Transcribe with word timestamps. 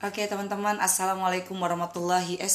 Oke 0.00 0.24
teman-teman, 0.24 0.80
Assalamualaikum 0.80 1.60
warahmatullahi 1.60 2.40
eh 2.40 2.48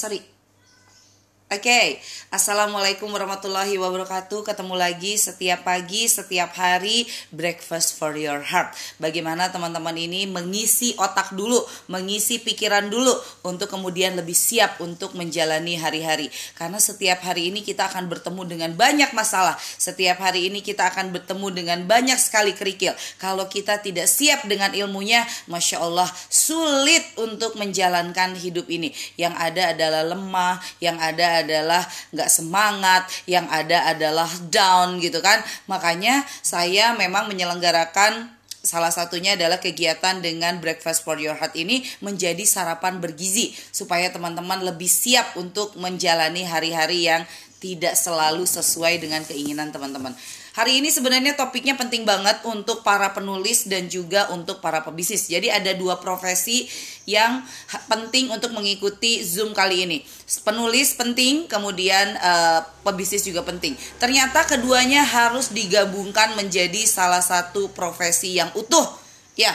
Oke, 1.45 1.61
okay. 1.69 1.87
Assalamualaikum 2.33 3.05
warahmatullahi 3.05 3.77
wabarakatuh. 3.77 4.49
Ketemu 4.49 4.81
lagi 4.81 5.13
setiap 5.13 5.61
pagi, 5.61 6.09
setiap 6.09 6.49
hari 6.57 7.05
Breakfast 7.29 8.01
for 8.01 8.17
your 8.17 8.41
heart. 8.41 8.73
Bagaimana 8.97 9.53
teman-teman 9.53 9.93
ini 9.93 10.25
mengisi 10.25 10.97
otak 10.97 11.37
dulu 11.37 11.61
Mengisi 11.85 12.41
pikiran 12.41 12.89
dulu 12.89 13.13
Untuk 13.45 13.69
kemudian 13.69 14.17
lebih 14.17 14.33
siap 14.33 14.81
untuk 14.81 15.13
menjalani 15.13 15.77
hari-hari. 15.77 16.33
Karena 16.57 16.81
setiap 16.81 17.21
hari 17.21 17.53
ini 17.53 17.61
kita 17.61 17.93
akan 17.93 18.09
bertemu 18.09 18.41
dengan 18.49 18.73
banyak 18.73 19.13
masalah. 19.13 19.53
Setiap 19.61 20.17
hari 20.25 20.49
ini 20.49 20.65
kita 20.65 20.89
akan 20.89 21.13
bertemu 21.13 21.47
dengan 21.53 21.79
banyak 21.85 22.17
sekali 22.17 22.57
kerikil. 22.57 22.97
Kalau 23.21 23.45
kita 23.45 23.85
tidak 23.85 24.09
siap 24.09 24.49
dengan 24.49 24.73
ilmunya 24.73 25.21
Masya 25.45 25.77
Allah 25.77 26.09
sulit 26.25 27.05
untuk 27.21 27.53
menjalankan 27.53 28.33
hidup 28.33 28.65
ini. 28.65 28.89
Yang 29.13 29.37
ada 29.37 29.63
adalah 29.77 30.01
lemah 30.09 30.57
Yang 30.81 30.97
ada 31.05 31.34
adalah 31.43 31.83
nggak 32.15 32.29
semangat, 32.31 33.03
yang 33.27 33.49
ada 33.51 33.91
adalah 33.91 34.29
down 34.47 35.01
gitu 35.01 35.19
kan. 35.19 35.41
Makanya 35.67 36.23
saya 36.45 36.95
memang 36.95 37.27
menyelenggarakan 37.27 38.35
salah 38.65 38.89
satunya 38.89 39.37
adalah 39.37 39.61
kegiatan 39.61 40.19
dengan 40.19 40.57
Breakfast 40.57 41.05
for 41.05 41.21
Your 41.21 41.37
Heart 41.37 41.53
ini 41.53 41.85
menjadi 42.01 42.41
sarapan 42.43 42.97
bergizi 42.97 43.53
supaya 43.69 44.09
teman-teman 44.09 44.65
lebih 44.65 44.89
siap 44.89 45.37
untuk 45.37 45.77
menjalani 45.77 46.43
hari-hari 46.43 47.05
yang 47.05 47.21
tidak 47.61 47.93
selalu 47.95 48.43
sesuai 48.43 48.99
dengan 48.99 49.21
keinginan 49.23 49.69
teman-teman. 49.69 50.13
Hari 50.55 50.79
ini 50.79 50.87
sebenarnya 50.87 51.35
topiknya 51.35 51.75
penting 51.75 52.07
banget 52.07 52.39
untuk 52.47 52.79
para 52.79 53.11
penulis 53.11 53.67
dan 53.67 53.91
juga 53.91 54.31
untuk 54.31 54.63
para 54.63 54.79
pebisnis. 54.87 55.27
Jadi 55.27 55.51
ada 55.51 55.75
dua 55.75 55.99
profesi 55.99 56.63
yang 57.03 57.43
penting 57.91 58.31
untuk 58.31 58.55
mengikuti 58.55 59.19
Zoom 59.19 59.51
kali 59.51 59.83
ini. 59.83 59.99
Penulis 60.47 60.95
penting, 60.95 61.51
kemudian 61.51 62.15
uh, 62.23 62.63
pebisnis 62.87 63.27
juga 63.27 63.43
penting. 63.43 63.75
Ternyata 63.99 64.47
keduanya 64.47 65.03
harus 65.03 65.51
digabungkan 65.51 66.39
menjadi 66.39 66.87
salah 66.87 67.19
satu 67.19 67.75
profesi 67.75 68.39
yang 68.39 68.47
utuh. 68.55 68.87
Ya. 69.35 69.51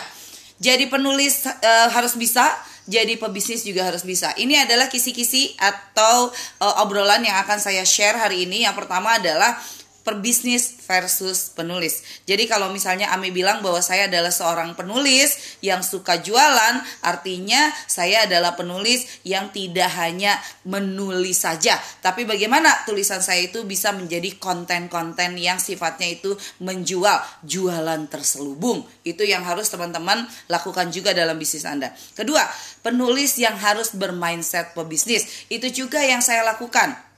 Jadi 0.60 0.92
penulis 0.92 1.48
uh, 1.48 1.88
harus 1.96 2.12
bisa 2.12 2.44
jadi 2.84 3.16
pebisnis 3.16 3.64
juga 3.64 3.88
harus 3.88 4.04
bisa. 4.04 4.36
Ini 4.36 4.68
adalah 4.68 4.92
kisi-kisi 4.92 5.56
atau 5.56 6.28
uh, 6.60 6.82
obrolan 6.84 7.24
yang 7.24 7.40
akan 7.40 7.56
saya 7.56 7.88
share 7.88 8.20
hari 8.20 8.44
ini. 8.44 8.68
Yang 8.68 8.84
pertama 8.84 9.16
adalah 9.16 9.56
perbisnis 10.00 10.80
versus 10.88 11.52
penulis. 11.52 12.24
Jadi 12.24 12.48
kalau 12.48 12.72
misalnya 12.72 13.12
Ami 13.12 13.30
bilang 13.30 13.60
bahwa 13.60 13.78
saya 13.84 14.08
adalah 14.08 14.32
seorang 14.32 14.72
penulis 14.74 15.60
yang 15.60 15.84
suka 15.84 16.18
jualan, 16.24 16.80
artinya 17.04 17.70
saya 17.84 18.24
adalah 18.24 18.56
penulis 18.56 19.20
yang 19.22 19.52
tidak 19.52 19.92
hanya 20.00 20.40
menulis 20.64 21.44
saja, 21.44 21.76
tapi 22.00 22.24
bagaimana 22.24 22.84
tulisan 22.88 23.20
saya 23.20 23.44
itu 23.44 23.64
bisa 23.68 23.92
menjadi 23.92 24.36
konten-konten 24.40 25.36
yang 25.36 25.60
sifatnya 25.60 26.08
itu 26.10 26.36
menjual, 26.64 27.20
jualan 27.44 28.00
terselubung. 28.08 28.84
Itu 29.04 29.24
yang 29.24 29.44
harus 29.44 29.68
teman-teman 29.68 30.24
lakukan 30.48 30.88
juga 30.88 31.12
dalam 31.12 31.36
bisnis 31.36 31.68
Anda. 31.68 31.92
Kedua, 32.16 32.42
penulis 32.80 33.36
yang 33.36 33.56
harus 33.56 33.92
bermindset 33.92 34.72
pebisnis. 34.72 35.48
Itu 35.52 35.68
juga 35.68 36.00
yang 36.00 36.24
saya 36.24 36.44
lakukan 36.44 37.09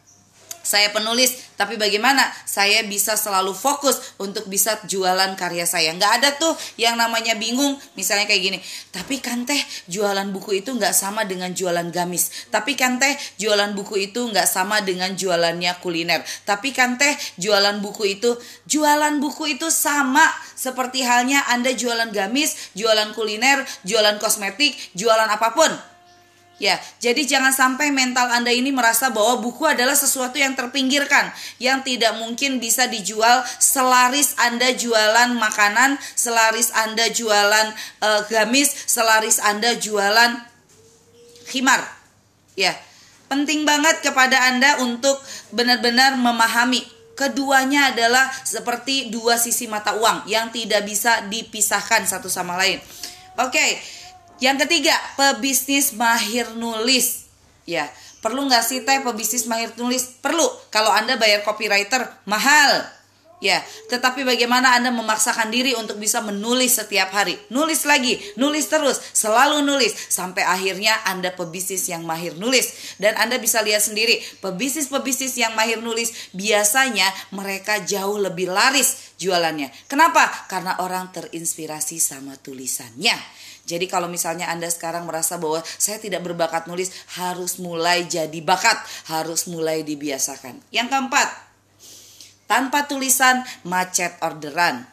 saya 0.73 0.89
penulis, 0.89 1.53
tapi 1.61 1.77
bagaimana 1.77 2.25
saya 2.49 2.81
bisa 2.89 3.13
selalu 3.13 3.53
fokus 3.53 4.17
untuk 4.17 4.49
bisa 4.49 4.81
jualan 4.89 5.37
karya 5.37 5.69
saya. 5.69 5.93
Nggak 5.93 6.13
ada 6.25 6.29
tuh 6.41 6.57
yang 6.81 6.97
namanya 6.97 7.37
bingung, 7.37 7.77
misalnya 7.93 8.25
kayak 8.25 8.41
gini. 8.41 8.59
Tapi 8.89 9.21
kan 9.21 9.45
teh 9.45 9.61
jualan 9.93 10.33
buku 10.33 10.65
itu 10.65 10.73
nggak 10.73 10.97
sama 10.97 11.29
dengan 11.29 11.53
jualan 11.53 11.93
gamis. 11.93 12.49
Tapi 12.49 12.73
kan 12.73 12.97
teh 12.97 13.13
jualan 13.37 13.77
buku 13.77 14.09
itu 14.09 14.25
nggak 14.25 14.49
sama 14.49 14.81
dengan 14.81 15.13
jualannya 15.13 15.77
kuliner. 15.85 16.25
Tapi 16.49 16.73
kan 16.73 16.97
teh 16.97 17.13
jualan 17.37 17.85
buku 17.85 18.17
itu, 18.17 18.33
jualan 18.65 19.21
buku 19.21 19.61
itu 19.61 19.69
sama 19.69 20.25
seperti 20.57 21.05
halnya 21.05 21.45
Anda 21.53 21.77
jualan 21.77 22.09
gamis, 22.17 22.73
jualan 22.73 23.13
kuliner, 23.13 23.61
jualan 23.85 24.17
kosmetik, 24.17 24.73
jualan 24.97 25.29
apa 25.29 25.53
pun 25.53 25.92
Ya, 26.61 26.79
jadi 27.01 27.25
jangan 27.27 27.51
sampai 27.51 27.91
mental 27.91 28.29
Anda 28.29 28.53
ini 28.55 28.71
merasa 28.71 29.11
bahwa 29.11 29.43
buku 29.43 29.67
adalah 29.67 29.99
sesuatu 29.99 30.39
yang 30.39 30.55
terpinggirkan, 30.55 31.33
yang 31.59 31.83
tidak 31.83 32.15
mungkin 32.23 32.63
bisa 32.63 32.87
dijual 32.87 33.43
selaris 33.59 34.39
Anda 34.39 34.71
jualan 34.71 35.33
makanan, 35.33 35.99
selaris 36.15 36.71
Anda 36.71 37.11
jualan 37.11 37.67
e, 37.99 38.09
gamis, 38.31 38.71
selaris 38.87 39.43
Anda 39.43 39.75
jualan 39.75 40.39
khimar. 41.51 41.83
Ya, 42.55 42.79
penting 43.27 43.67
banget 43.67 44.05
kepada 44.05 44.53
Anda 44.53 44.87
untuk 44.87 45.19
benar-benar 45.57 46.15
memahami 46.15 46.85
keduanya 47.19 47.91
adalah 47.91 48.29
seperti 48.45 49.11
dua 49.11 49.35
sisi 49.35 49.67
mata 49.67 49.99
uang 49.99 50.31
yang 50.31 50.53
tidak 50.55 50.87
bisa 50.87 51.27
dipisahkan 51.27 52.07
satu 52.07 52.31
sama 52.31 52.55
lain. 52.55 52.79
Oke. 53.41 53.51
Okay 53.51 54.02
yang 54.43 54.59
ketiga, 54.59 54.91
pebisnis 55.15 55.95
mahir 55.95 56.51
nulis. 56.59 57.31
Ya, 57.63 57.87
perlu 58.19 58.51
nggak 58.51 58.67
sih 58.67 58.83
teh 58.83 58.99
pebisnis 59.07 59.47
mahir 59.47 59.71
nulis? 59.79 60.19
Perlu. 60.19 60.43
Kalau 60.75 60.91
Anda 60.91 61.15
bayar 61.15 61.47
copywriter 61.47 62.03
mahal. 62.27 62.83
Ya, 63.43 63.59
tetapi 63.91 64.23
bagaimana 64.23 64.79
Anda 64.79 64.95
memaksakan 64.95 65.51
diri 65.51 65.75
untuk 65.75 65.99
bisa 65.99 66.23
menulis 66.23 66.79
setiap 66.79 67.11
hari? 67.11 67.35
Nulis 67.51 67.83
lagi, 67.83 68.15
nulis 68.39 68.71
terus, 68.71 69.03
selalu 69.15 69.67
nulis 69.67 69.91
sampai 69.91 70.47
akhirnya 70.47 70.95
Anda 71.11 71.35
pebisnis 71.35 71.91
yang 71.91 72.07
mahir 72.07 72.39
nulis. 72.39 72.95
Dan 73.03 73.19
Anda 73.19 73.43
bisa 73.43 73.59
lihat 73.67 73.83
sendiri, 73.83 74.23
pebisnis-pebisnis 74.39 75.35
yang 75.35 75.59
mahir 75.59 75.83
nulis 75.83 76.31
biasanya 76.31 77.11
mereka 77.35 77.83
jauh 77.83 78.23
lebih 78.23 78.47
laris 78.47 79.19
jualannya. 79.19 79.75
Kenapa? 79.91 80.23
Karena 80.47 80.79
orang 80.79 81.11
terinspirasi 81.11 81.99
sama 81.99 82.39
tulisannya. 82.39 83.19
Jadi 83.63 83.87
kalau 83.87 84.11
misalnya 84.11 84.51
Anda 84.51 84.67
sekarang 84.67 85.07
merasa 85.07 85.39
bahwa 85.39 85.63
saya 85.65 86.03
tidak 86.03 86.27
berbakat 86.27 86.67
nulis, 86.67 86.91
harus 87.15 87.63
mulai 87.63 88.05
jadi 88.11 88.39
bakat, 88.43 88.75
harus 89.07 89.47
mulai 89.47 89.87
dibiasakan. 89.87 90.59
Yang 90.75 90.89
keempat, 90.91 91.29
tanpa 92.51 92.85
tulisan 92.91 93.47
macet 93.63 94.19
orderan. 94.21 94.85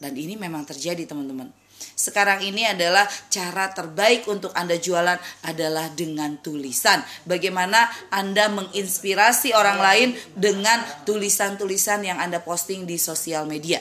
Dan 0.00 0.16
ini 0.16 0.34
memang 0.34 0.64
terjadi 0.64 1.04
teman-teman. 1.04 1.52
Sekarang 1.80 2.40
ini 2.40 2.64
adalah 2.64 3.04
cara 3.28 3.68
terbaik 3.72 4.24
untuk 4.28 4.52
Anda 4.56 4.80
jualan 4.80 5.20
adalah 5.44 5.92
dengan 5.92 6.40
tulisan. 6.40 7.04
Bagaimana 7.28 7.84
Anda 8.08 8.48
menginspirasi 8.48 9.52
orang 9.52 9.78
lain 9.80 10.08
dengan 10.32 10.80
tulisan-tulisan 11.04 12.04
yang 12.04 12.16
Anda 12.16 12.40
posting 12.40 12.88
di 12.88 12.96
sosial 12.96 13.44
media. 13.44 13.80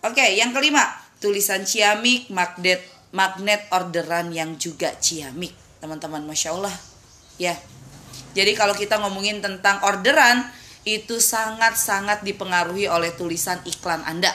Oke, 0.00 0.24
yang 0.32 0.56
kelima, 0.56 0.88
tulisan 1.20 1.68
ciamik, 1.68 2.32
magnet 2.32 2.80
magnet 3.12 3.66
orderan 3.74 4.30
yang 4.34 4.56
juga 4.56 4.94
ciamik. 4.98 5.54
Teman-teman, 5.78 6.24
Masya 6.26 6.56
Allah. 6.56 6.74
Ya, 7.40 7.56
jadi 8.36 8.52
kalau 8.54 8.76
kita 8.76 9.00
ngomongin 9.02 9.42
tentang 9.42 9.82
orderan, 9.82 10.46
itu 10.86 11.20
sangat-sangat 11.20 12.24
dipengaruhi 12.24 12.88
oleh 12.88 13.12
tulisan 13.12 13.60
iklan 13.66 14.00
Anda. 14.06 14.32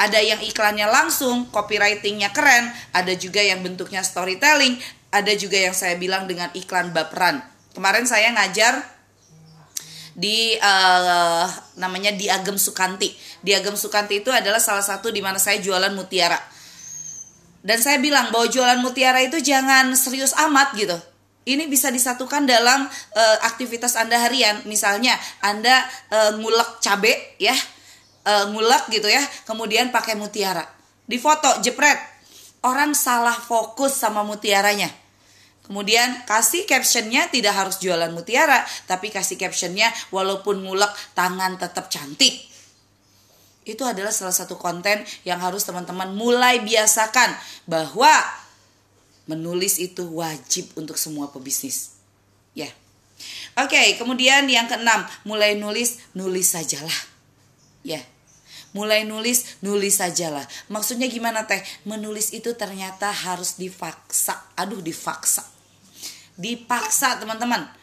Ada 0.00 0.20
yang 0.20 0.40
iklannya 0.40 0.88
langsung, 0.88 1.52
copywritingnya 1.52 2.32
keren, 2.32 2.72
ada 2.96 3.12
juga 3.12 3.44
yang 3.44 3.60
bentuknya 3.60 4.00
storytelling, 4.00 4.80
ada 5.12 5.32
juga 5.36 5.60
yang 5.60 5.76
saya 5.76 6.00
bilang 6.00 6.24
dengan 6.24 6.48
iklan 6.56 6.96
baperan. 6.96 7.44
Kemarin 7.76 8.08
saya 8.08 8.32
ngajar 8.32 8.80
di 10.20 10.52
uh, 10.60 11.48
namanya 11.80 12.12
Diagem 12.12 12.60
Sukanti. 12.60 13.08
Diagem 13.40 13.72
Sukanti 13.72 14.20
itu 14.20 14.28
adalah 14.28 14.60
salah 14.60 14.84
satu 14.84 15.08
di 15.08 15.24
mana 15.24 15.40
saya 15.40 15.56
jualan 15.64 15.96
mutiara. 15.96 16.36
Dan 17.64 17.80
saya 17.80 17.96
bilang 17.96 18.28
bahwa 18.28 18.44
jualan 18.52 18.84
mutiara 18.84 19.24
itu 19.24 19.40
jangan 19.40 19.96
serius 19.96 20.36
amat 20.36 20.76
gitu. 20.76 20.96
Ini 21.48 21.64
bisa 21.72 21.88
disatukan 21.88 22.44
dalam 22.44 22.84
uh, 23.16 23.36
aktivitas 23.48 23.96
Anda 23.96 24.20
harian. 24.20 24.60
Misalnya 24.68 25.16
Anda 25.40 25.88
uh, 26.12 26.36
ngulek 26.36 26.84
cabe 26.84 27.16
ya, 27.40 27.56
uh, 28.28 28.52
ngulek 28.52 28.92
gitu 28.92 29.08
ya, 29.08 29.24
kemudian 29.48 29.88
pakai 29.88 30.20
mutiara. 30.20 30.68
Di 31.08 31.16
foto 31.16 31.48
jepret. 31.64 31.96
Orang 32.60 32.92
salah 32.92 33.32
fokus 33.32 33.96
sama 33.96 34.20
mutiaranya 34.20 34.99
Kemudian 35.70 36.26
kasih 36.26 36.66
captionnya 36.66 37.30
tidak 37.30 37.54
harus 37.54 37.78
jualan 37.78 38.10
mutiara, 38.10 38.66
tapi 38.90 39.06
kasih 39.06 39.38
captionnya 39.38 39.86
walaupun 40.10 40.66
ngulek 40.66 40.90
tangan 41.14 41.62
tetap 41.62 41.86
cantik. 41.86 42.42
Itu 43.62 43.86
adalah 43.86 44.10
salah 44.10 44.34
satu 44.34 44.58
konten 44.58 45.06
yang 45.22 45.38
harus 45.38 45.62
teman-teman 45.62 46.10
mulai 46.10 46.58
biasakan 46.58 47.38
bahwa 47.70 48.10
menulis 49.30 49.78
itu 49.78 50.10
wajib 50.10 50.74
untuk 50.74 50.98
semua 50.98 51.30
pebisnis. 51.30 51.94
Ya. 52.50 52.66
Oke, 53.54 53.94
kemudian 53.94 54.50
yang 54.50 54.66
keenam, 54.66 55.06
mulai 55.22 55.54
nulis, 55.54 56.02
nulis 56.18 56.50
sajalah. 56.50 56.98
Ya. 57.86 58.02
mulai 58.70 59.02
nulis 59.02 59.58
nulis 59.66 59.98
sajalah 59.98 60.46
maksudnya 60.70 61.10
gimana 61.10 61.42
teh 61.42 61.58
menulis 61.82 62.30
itu 62.30 62.54
ternyata 62.54 63.10
harus 63.10 63.58
dipaksa 63.58 64.38
aduh 64.54 64.78
dipaksa 64.78 65.42
dipaksa 66.38 67.18
teman-teman 67.18 67.80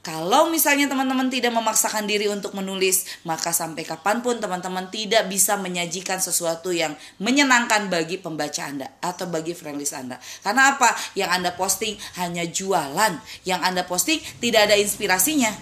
kalau 0.00 0.48
misalnya 0.48 0.88
teman-teman 0.88 1.28
tidak 1.28 1.52
memaksakan 1.52 2.08
diri 2.08 2.24
untuk 2.24 2.56
menulis, 2.56 3.04
maka 3.28 3.52
sampai 3.52 3.84
kapan 3.84 4.24
pun 4.24 4.40
teman-teman 4.40 4.88
tidak 4.88 5.28
bisa 5.28 5.60
menyajikan 5.60 6.16
sesuatu 6.16 6.72
yang 6.72 6.96
menyenangkan 7.20 7.92
bagi 7.92 8.16
pembaca 8.16 8.64
Anda 8.64 8.88
atau 9.04 9.28
bagi 9.28 9.52
friendlist 9.52 9.92
Anda. 9.92 10.16
Karena 10.40 10.72
apa? 10.72 10.96
Yang 11.12 11.30
Anda 11.36 11.50
posting 11.52 12.00
hanya 12.16 12.48
jualan, 12.48 13.20
yang 13.44 13.60
Anda 13.60 13.84
posting 13.84 14.24
tidak 14.40 14.72
ada 14.72 14.80
inspirasinya. 14.80 15.52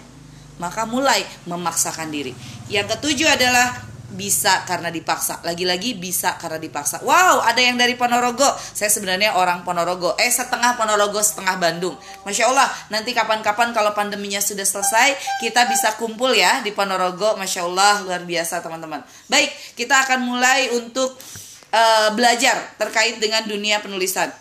Maka 0.55 0.87
mulai 0.87 1.19
memaksakan 1.43 2.07
diri. 2.07 2.31
Yang 2.71 2.95
ketujuh 2.95 3.27
adalah 3.27 3.88
bisa 4.09 4.65
karena 4.65 4.89
dipaksa. 4.89 5.41
Lagi-lagi 5.45 5.93
bisa 5.93 6.37
karena 6.41 6.57
dipaksa. 6.57 7.01
Wow, 7.05 7.45
ada 7.45 7.61
yang 7.61 7.77
dari 7.77 7.93
Ponorogo. 7.93 8.47
Saya 8.57 8.89
sebenarnya 8.89 9.37
orang 9.37 9.61
Ponorogo. 9.61 10.17
Eh, 10.17 10.29
setengah 10.29 10.73
Ponorogo, 10.75 11.21
setengah 11.21 11.55
Bandung. 11.61 11.95
Masya 12.25 12.49
Allah, 12.49 12.67
nanti 12.89 13.13
kapan-kapan 13.13 13.69
kalau 13.71 13.93
pandeminya 13.93 14.41
sudah 14.41 14.65
selesai, 14.65 15.13
kita 15.43 15.69
bisa 15.69 15.93
kumpul 16.01 16.33
ya 16.33 16.65
di 16.65 16.73
Ponorogo. 16.73 17.37
Masya 17.37 17.61
Allah, 17.65 17.93
luar 18.01 18.21
biasa 18.25 18.65
teman-teman. 18.65 19.05
Baik, 19.29 19.53
kita 19.77 20.01
akan 20.09 20.25
mulai 20.25 20.73
untuk 20.73 21.13
uh, 21.69 22.09
belajar 22.17 22.57
terkait 22.81 23.21
dengan 23.21 23.45
dunia 23.45 23.77
penulisan. 23.81 24.33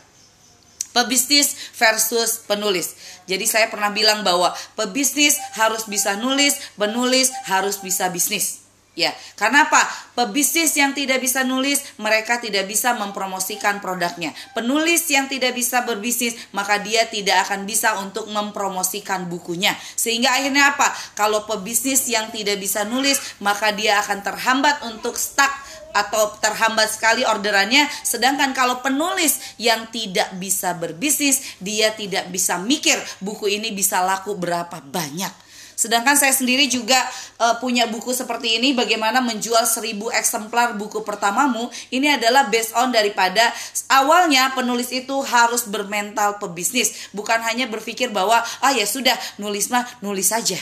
Pebisnis 0.96 1.54
versus 1.76 2.42
penulis. 2.48 2.96
Jadi 3.28 3.44
saya 3.44 3.68
pernah 3.68 3.92
bilang 3.92 4.24
bahwa 4.24 4.50
pebisnis 4.72 5.36
harus 5.54 5.84
bisa 5.84 6.16
nulis, 6.16 6.56
penulis 6.80 7.28
harus 7.44 7.76
bisa 7.78 8.08
bisnis. 8.08 8.67
Ya, 8.98 9.14
karena 9.38 9.70
apa? 9.70 9.78
Pebisnis 10.18 10.74
yang 10.74 10.90
tidak 10.90 11.22
bisa 11.22 11.46
nulis, 11.46 11.78
mereka 12.02 12.42
tidak 12.42 12.66
bisa 12.66 12.98
mempromosikan 12.98 13.78
produknya. 13.78 14.34
Penulis 14.58 15.06
yang 15.06 15.30
tidak 15.30 15.54
bisa 15.54 15.86
berbisnis, 15.86 16.34
maka 16.50 16.82
dia 16.82 17.06
tidak 17.06 17.46
akan 17.46 17.62
bisa 17.62 17.94
untuk 18.02 18.26
mempromosikan 18.26 19.30
bukunya. 19.30 19.70
Sehingga 19.94 20.34
akhirnya 20.34 20.74
apa? 20.74 20.90
Kalau 21.14 21.46
pebisnis 21.46 22.10
yang 22.10 22.34
tidak 22.34 22.58
bisa 22.58 22.82
nulis, 22.90 23.38
maka 23.38 23.70
dia 23.70 24.02
akan 24.02 24.18
terhambat 24.18 24.82
untuk 24.90 25.14
stuck 25.14 25.54
atau 25.94 26.34
terhambat 26.42 26.90
sekali 26.90 27.24
orderannya 27.24 27.88
sedangkan 28.04 28.52
kalau 28.52 28.84
penulis 28.84 29.56
yang 29.56 29.88
tidak 29.88 30.36
bisa 30.36 30.76
berbisnis 30.76 31.56
dia 31.64 31.96
tidak 31.96 32.28
bisa 32.28 32.60
mikir 32.60 33.00
buku 33.24 33.56
ini 33.56 33.72
bisa 33.72 34.04
laku 34.04 34.36
berapa 34.36 34.84
banyak 34.84 35.47
Sedangkan 35.78 36.18
saya 36.18 36.34
sendiri 36.34 36.66
juga 36.66 36.98
uh, 37.38 37.54
punya 37.62 37.86
buku 37.86 38.10
seperti 38.10 38.58
ini 38.58 38.74
bagaimana 38.74 39.22
menjual 39.22 39.62
1000 39.62 40.10
eksemplar 40.10 40.74
buku 40.74 41.06
pertamamu. 41.06 41.70
Ini 41.94 42.18
adalah 42.18 42.50
based 42.50 42.74
on 42.74 42.90
daripada 42.90 43.54
awalnya 43.86 44.50
penulis 44.58 44.90
itu 44.90 45.14
harus 45.22 45.70
bermental 45.70 46.42
pebisnis, 46.42 47.14
bukan 47.14 47.38
hanya 47.46 47.70
berpikir 47.70 48.10
bahwa 48.10 48.42
ah 48.58 48.74
ya 48.74 48.90
sudah 48.90 49.14
nulis 49.38 49.70
mah 49.70 49.86
nulis 50.02 50.34
saja. 50.34 50.58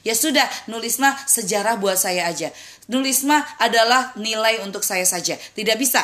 Ya 0.00 0.16
sudah, 0.16 0.48
nulis 0.64 0.96
mah 0.96 1.12
sejarah 1.28 1.76
buat 1.76 1.98
saya 2.00 2.24
aja. 2.24 2.48
Nulis 2.88 3.20
mah 3.28 3.44
adalah 3.60 4.16
nilai 4.16 4.64
untuk 4.64 4.80
saya 4.80 5.04
saja. 5.04 5.36
Tidak 5.36 5.76
bisa 5.76 6.00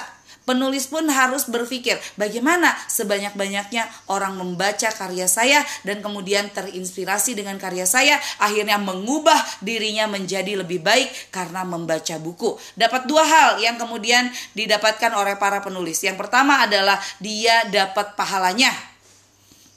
Penulis 0.47 0.87
pun 0.87 1.03
harus 1.11 1.51
berpikir 1.51 1.99
bagaimana 2.15 2.71
sebanyak-banyaknya 2.87 3.91
orang 4.07 4.39
membaca 4.39 4.87
karya 4.95 5.27
saya 5.27 5.59
dan 5.83 5.99
kemudian 5.99 6.47
terinspirasi 6.55 7.35
dengan 7.35 7.59
karya 7.59 7.83
saya, 7.83 8.15
akhirnya 8.39 8.79
mengubah 8.79 9.35
dirinya 9.59 10.07
menjadi 10.07 10.63
lebih 10.63 10.87
baik 10.87 11.35
karena 11.35 11.67
membaca 11.67 12.15
buku. 12.23 12.55
Dapat 12.79 13.11
dua 13.11 13.27
hal 13.27 13.51
yang 13.59 13.75
kemudian 13.75 14.31
didapatkan 14.55 15.11
oleh 15.19 15.35
para 15.35 15.59
penulis. 15.67 15.99
Yang 16.07 16.23
pertama 16.23 16.63
adalah 16.63 17.03
dia 17.19 17.67
dapat 17.67 18.15
pahalanya. 18.15 18.71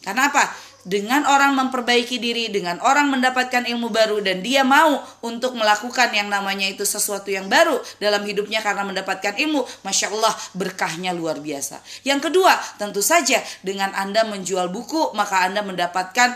Karena 0.06 0.30
apa? 0.30 0.69
Dengan 0.90 1.22
orang 1.30 1.54
memperbaiki 1.54 2.18
diri, 2.18 2.50
dengan 2.50 2.82
orang 2.82 3.14
mendapatkan 3.14 3.70
ilmu 3.70 3.94
baru 3.94 4.26
dan 4.26 4.42
dia 4.42 4.66
mau 4.66 4.98
untuk 5.22 5.54
melakukan 5.54 6.10
yang 6.10 6.34
namanya 6.34 6.66
itu 6.66 6.82
sesuatu 6.82 7.30
yang 7.30 7.46
baru 7.46 7.78
dalam 8.02 8.26
hidupnya 8.26 8.66
karena 8.66 8.82
mendapatkan 8.82 9.38
ilmu, 9.38 9.62
masya 9.86 10.10
Allah 10.10 10.34
berkahnya 10.58 11.14
luar 11.14 11.38
biasa. 11.38 11.78
Yang 12.02 12.34
kedua, 12.34 12.58
tentu 12.82 13.06
saja 13.06 13.38
dengan 13.62 13.94
Anda 13.94 14.26
menjual 14.26 14.74
buku 14.74 15.14
maka 15.14 15.46
Anda 15.46 15.62
mendapatkan 15.62 16.34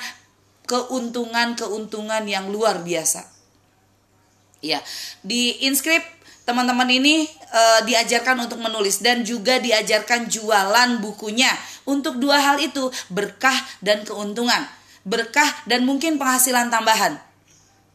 keuntungan-keuntungan 0.70 2.22
yang 2.30 2.54
luar 2.54 2.86
biasa. 2.86 3.26
Ya, 4.62 4.80
di 5.26 5.66
inskrip 5.66 6.06
teman-teman 6.44 6.88
ini 6.92 7.24
e, 7.28 7.62
diajarkan 7.88 8.48
untuk 8.48 8.60
menulis 8.60 9.00
dan 9.00 9.24
juga 9.24 9.60
diajarkan 9.60 10.28
jualan 10.28 11.00
bukunya. 11.00 11.52
Untuk 11.84 12.20
dua 12.20 12.40
hal 12.40 12.64
itu, 12.64 12.92
berkah 13.12 13.56
dan 13.84 14.08
keuntungan. 14.08 14.64
Berkah 15.04 15.48
dan 15.68 15.84
mungkin 15.84 16.16
penghasilan 16.16 16.72
tambahan. 16.72 17.20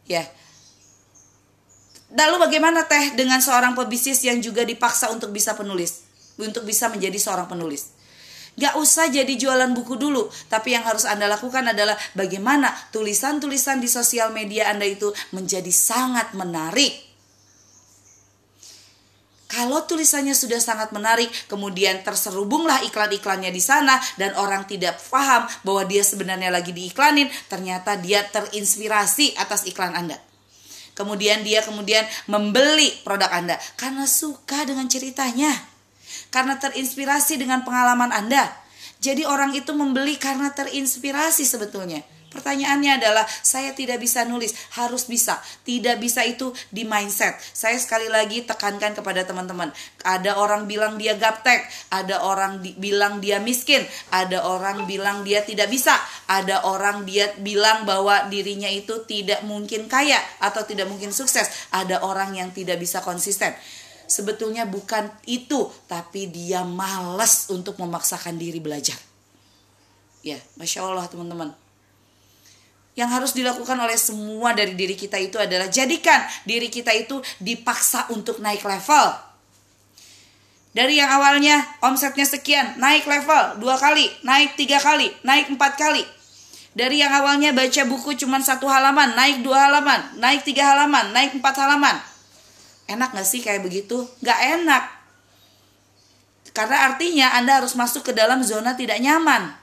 Ya. 0.05 0.25
Lalu 2.09 2.37
bagaimana 2.41 2.89
teh 2.89 3.13
dengan 3.17 3.41
seorang 3.41 3.77
pebisnis 3.77 4.25
yang 4.25 4.41
juga 4.41 4.65
dipaksa 4.65 5.13
untuk 5.13 5.33
bisa 5.33 5.53
penulis? 5.53 6.05
Untuk 6.41 6.65
bisa 6.65 6.89
menjadi 6.89 7.17
seorang 7.21 7.49
penulis. 7.49 7.93
Gak 8.59 8.75
usah 8.75 9.07
jadi 9.07 9.39
jualan 9.39 9.71
buku 9.71 9.95
dulu, 9.95 10.27
tapi 10.51 10.75
yang 10.75 10.83
harus 10.83 11.07
Anda 11.07 11.31
lakukan 11.31 11.63
adalah 11.63 11.95
bagaimana 12.19 12.75
tulisan-tulisan 12.91 13.79
di 13.79 13.87
sosial 13.87 14.35
media 14.35 14.67
Anda 14.73 14.83
itu 14.83 15.15
menjadi 15.31 15.71
sangat 15.71 16.35
menarik 16.35 17.08
kalau 19.49 19.81
tulisannya 19.89 20.37
sudah 20.37 20.61
sangat 20.61 20.93
menarik, 20.93 21.33
kemudian 21.49 22.05
terserubunglah 22.05 22.85
iklan-iklannya 22.85 23.49
di 23.49 23.65
sana 23.65 23.97
dan 24.21 24.37
orang 24.37 24.69
tidak 24.69 25.01
paham 25.09 25.49
bahwa 25.65 25.89
dia 25.89 26.05
sebenarnya 26.05 26.53
lagi 26.53 26.77
diiklanin, 26.77 27.33
ternyata 27.49 27.97
dia 27.97 28.29
terinspirasi 28.29 29.41
atas 29.41 29.65
iklan 29.65 29.97
Anda. 29.97 30.21
Kemudian 30.93 31.49
dia 31.49 31.65
kemudian 31.65 32.05
membeli 32.29 32.93
produk 33.07 33.33
Anda 33.33 33.57
karena 33.81 34.05
suka 34.05 34.69
dengan 34.69 34.85
ceritanya. 34.85 35.49
Karena 36.29 36.61
terinspirasi 36.61 37.41
dengan 37.41 37.65
pengalaman 37.65 38.13
Anda. 38.13 38.53
Jadi 39.01 39.25
orang 39.25 39.57
itu 39.57 39.73
membeli 39.73 40.21
karena 40.21 40.53
terinspirasi 40.53 41.49
sebetulnya. 41.49 42.05
Pertanyaannya 42.29 43.01
adalah 43.01 43.25
saya 43.25 43.73
tidak 43.73 44.05
bisa 44.05 44.21
nulis, 44.29 44.53
harus 44.77 45.09
bisa. 45.09 45.41
Tidak 45.65 45.97
bisa 45.97 46.21
itu 46.29 46.53
di 46.69 46.85
mindset. 46.85 47.41
Saya 47.41 47.81
sekali 47.81 48.05
lagi 48.13 48.45
tekankan 48.45 48.93
kepada 48.93 49.25
teman-teman. 49.25 49.73
Ada 50.05 50.37
orang 50.37 50.69
bilang 50.69 51.01
dia 51.01 51.17
gaptek, 51.17 51.65
ada 51.89 52.21
orang 52.21 52.61
di, 52.61 52.77
bilang 52.77 53.25
dia 53.25 53.41
miskin, 53.41 53.81
ada 54.13 54.45
orang 54.45 54.85
bilang 54.85 55.25
dia 55.25 55.41
tidak 55.41 55.73
bisa, 55.73 55.97
ada 56.29 56.69
orang 56.69 57.09
dia 57.09 57.33
bilang 57.41 57.89
bahwa 57.89 58.29
dirinya 58.29 58.69
itu 58.69 59.09
tidak 59.09 59.41
mungkin 59.49 59.89
kaya 59.89 60.21
atau 60.45 60.69
tidak 60.69 60.85
mungkin 60.85 61.17
sukses. 61.17 61.49
Ada 61.73 62.05
orang 62.05 62.37
yang 62.37 62.53
tidak 62.53 62.77
bisa 62.77 63.01
konsisten 63.01 63.57
sebetulnya 64.09 64.65
bukan 64.65 65.09
itu, 65.29 65.69
tapi 65.85 66.29
dia 66.33 66.65
malas 66.65 67.49
untuk 67.53 67.77
memaksakan 67.77 68.41
diri 68.41 68.57
belajar. 68.57 68.97
Ya, 70.25 70.41
masya 70.57 70.85
Allah 70.85 71.09
teman-teman 71.09 71.68
yang 72.99 73.07
harus 73.07 73.31
dilakukan 73.31 73.79
oleh 73.79 73.95
semua 73.95 74.51
dari 74.59 74.75
diri 74.75 74.99
kita 74.99 75.15
itu 75.23 75.39
adalah 75.39 75.71
jadikan 75.71 76.19
diri 76.43 76.67
kita 76.67 76.91
itu 76.91 77.23
dipaksa 77.39 78.11
untuk 78.11 78.43
naik 78.43 78.67
level. 78.67 79.15
Dari 80.75 80.99
yang 80.99 81.07
awalnya 81.07 81.63
omsetnya 81.79 82.27
sekian, 82.27 82.75
naik 82.83 83.07
level 83.07 83.63
dua 83.63 83.79
kali, 83.79 84.11
naik 84.27 84.59
tiga 84.59 84.83
kali, 84.83 85.15
naik 85.23 85.47
empat 85.47 85.79
kali. 85.79 86.03
Dari 86.75 86.99
yang 86.99 87.11
awalnya 87.15 87.55
baca 87.55 87.83
buku 87.87 88.19
cuma 88.19 88.43
satu 88.43 88.67
halaman, 88.67 89.15
naik 89.15 89.47
dua 89.47 89.71
halaman, 89.71 90.19
naik 90.19 90.47
tiga 90.47 90.75
halaman, 90.75 91.15
naik 91.15 91.39
empat 91.39 91.55
halaman. 91.55 91.99
Enak 92.87 93.11
gak 93.15 93.27
sih 93.27 93.43
kayak 93.43 93.67
begitu? 93.67 94.07
Gak 94.23 94.39
enak. 94.59 94.87
Karena 96.55 96.91
artinya 96.91 97.35
Anda 97.35 97.59
harus 97.63 97.75
masuk 97.75 98.11
ke 98.11 98.13
dalam 98.15 98.43
zona 98.47 98.79
tidak 98.79 99.03
nyaman. 99.03 99.58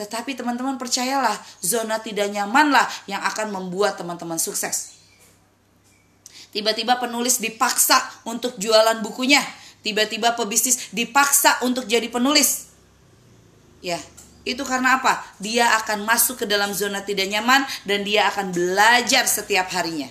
Tetapi 0.00 0.32
teman-teman 0.32 0.80
percayalah, 0.80 1.36
zona 1.60 2.00
tidak 2.00 2.32
nyamanlah 2.32 2.88
yang 3.04 3.20
akan 3.20 3.52
membuat 3.52 4.00
teman-teman 4.00 4.40
sukses. 4.40 4.96
Tiba-tiba 6.56 6.96
penulis 6.96 7.36
dipaksa 7.36 8.00
untuk 8.24 8.56
jualan 8.56 9.04
bukunya. 9.04 9.44
Tiba-tiba 9.84 10.32
pebisnis 10.40 10.88
dipaksa 10.88 11.60
untuk 11.68 11.84
jadi 11.84 12.08
penulis. 12.08 12.72
Ya, 13.84 14.00
itu 14.48 14.64
karena 14.64 14.96
apa? 14.96 15.20
Dia 15.36 15.76
akan 15.84 16.08
masuk 16.08 16.44
ke 16.44 16.46
dalam 16.48 16.72
zona 16.72 17.04
tidak 17.04 17.28
nyaman 17.28 17.68
dan 17.84 18.00
dia 18.00 18.24
akan 18.32 18.56
belajar 18.56 19.28
setiap 19.28 19.68
harinya. 19.76 20.08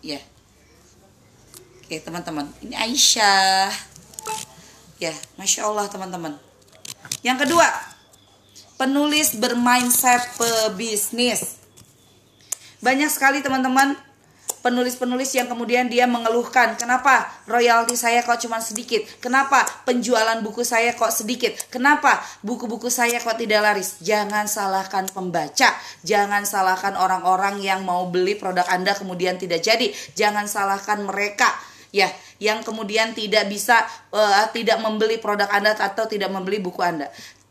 Ya. 0.00 0.20
Oke, 1.84 2.00
teman-teman. 2.00 2.48
Ini 2.64 2.72
Aisyah. 2.72 3.68
Ya, 4.96 5.12
Masya 5.36 5.68
Allah 5.68 5.92
teman-teman. 5.92 6.40
Yang 7.20 7.44
kedua, 7.44 7.68
penulis 8.78 9.34
bermindset 9.34 10.22
pebisnis. 10.38 11.58
Banyak 12.78 13.10
sekali 13.10 13.42
teman-teman 13.42 13.98
penulis-penulis 14.62 15.34
yang 15.34 15.50
kemudian 15.50 15.86
dia 15.90 16.06
mengeluhkan, 16.06 16.78
kenapa 16.78 17.26
royalti 17.50 17.98
saya 17.98 18.22
kok 18.22 18.38
cuma 18.42 18.62
sedikit? 18.62 19.02
Kenapa 19.18 19.66
penjualan 19.82 20.38
buku 20.42 20.62
saya 20.62 20.94
kok 20.94 21.10
sedikit? 21.10 21.54
Kenapa 21.74 22.22
buku-buku 22.46 22.86
saya 22.86 23.18
kok 23.18 23.38
tidak 23.38 23.66
laris? 23.66 23.98
Jangan 24.02 24.46
salahkan 24.46 25.10
pembaca, 25.10 25.74
jangan 26.06 26.42
salahkan 26.46 26.94
orang-orang 26.94 27.58
yang 27.58 27.82
mau 27.82 28.06
beli 28.06 28.38
produk 28.38 28.66
Anda 28.70 28.94
kemudian 28.94 29.38
tidak 29.42 29.62
jadi, 29.62 29.90
jangan 30.14 30.46
salahkan 30.46 31.02
mereka 31.02 31.50
ya 31.88 32.08
yang 32.36 32.60
kemudian 32.60 33.16
tidak 33.16 33.48
bisa 33.48 33.80
uh, 34.12 34.44
tidak 34.52 34.78
membeli 34.84 35.16
produk 35.16 35.48
Anda 35.48 35.72
atau 35.72 36.04
tidak 36.04 36.28
membeli 36.28 36.60
buku 36.60 36.84
Anda 36.84 37.08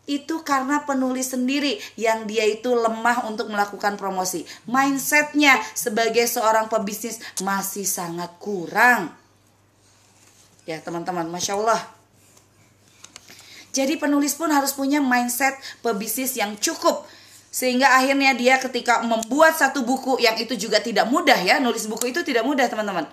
itu 0.08 0.40
karena 0.42 0.88
penulis 0.88 1.36
sendiri 1.36 1.78
yang 2.00 2.24
dia 2.26 2.48
itu 2.48 2.72
lemah 2.72 3.28
untuk 3.28 3.52
melakukan 3.52 4.00
promosi. 4.00 4.48
Mindsetnya 4.64 5.60
sebagai 5.76 6.24
seorang 6.26 6.72
pebisnis 6.72 7.20
masih 7.44 7.84
sangat 7.84 8.32
kurang. 8.40 9.12
Ya 10.64 10.80
teman-teman, 10.80 11.28
masya 11.28 11.60
Allah. 11.60 11.84
Jadi 13.76 14.00
penulis 14.00 14.34
pun 14.34 14.50
harus 14.50 14.74
punya 14.74 15.04
mindset 15.04 15.54
pebisnis 15.86 16.34
yang 16.40 16.56
cukup 16.58 17.06
sehingga 17.48 17.90
akhirnya 17.96 18.36
dia 18.36 18.60
ketika 18.60 19.02
membuat 19.02 19.56
satu 19.56 19.82
buku 19.82 20.20
yang 20.20 20.36
itu 20.36 20.54
juga 20.60 20.84
tidak 20.84 21.08
mudah 21.08 21.38
ya 21.42 21.58
nulis 21.58 21.88
buku 21.88 22.12
itu 22.12 22.22
tidak 22.22 22.44
mudah 22.44 22.68
teman-teman 22.68 23.08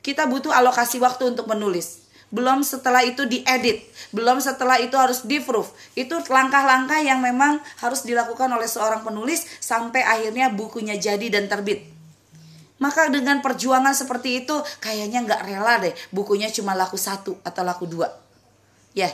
kita 0.00 0.24
butuh 0.24 0.50
alokasi 0.50 0.96
waktu 0.98 1.36
untuk 1.36 1.46
menulis 1.46 2.07
belum 2.28 2.60
setelah 2.60 3.00
itu 3.08 3.24
diedit, 3.24 3.88
belum 4.12 4.44
setelah 4.44 4.76
itu 4.76 4.92
harus 5.00 5.24
di-proof. 5.24 5.72
Itu 5.96 6.20
langkah-langkah 6.20 7.00
yang 7.00 7.24
memang 7.24 7.60
harus 7.80 8.04
dilakukan 8.04 8.52
oleh 8.52 8.68
seorang 8.68 9.00
penulis 9.00 9.48
sampai 9.64 10.04
akhirnya 10.04 10.52
bukunya 10.52 11.00
jadi 11.00 11.24
dan 11.32 11.48
terbit. 11.48 11.88
Maka 12.78 13.10
dengan 13.10 13.42
perjuangan 13.42 13.90
seperti 13.96 14.44
itu 14.44 14.54
kayaknya 14.78 15.26
nggak 15.26 15.42
rela 15.50 15.82
deh 15.82 15.90
bukunya 16.14 16.46
cuma 16.52 16.78
laku 16.78 16.94
satu 16.94 17.40
atau 17.42 17.62
laku 17.64 17.90
dua. 17.90 18.06
Ya, 18.94 19.08
yeah. 19.08 19.12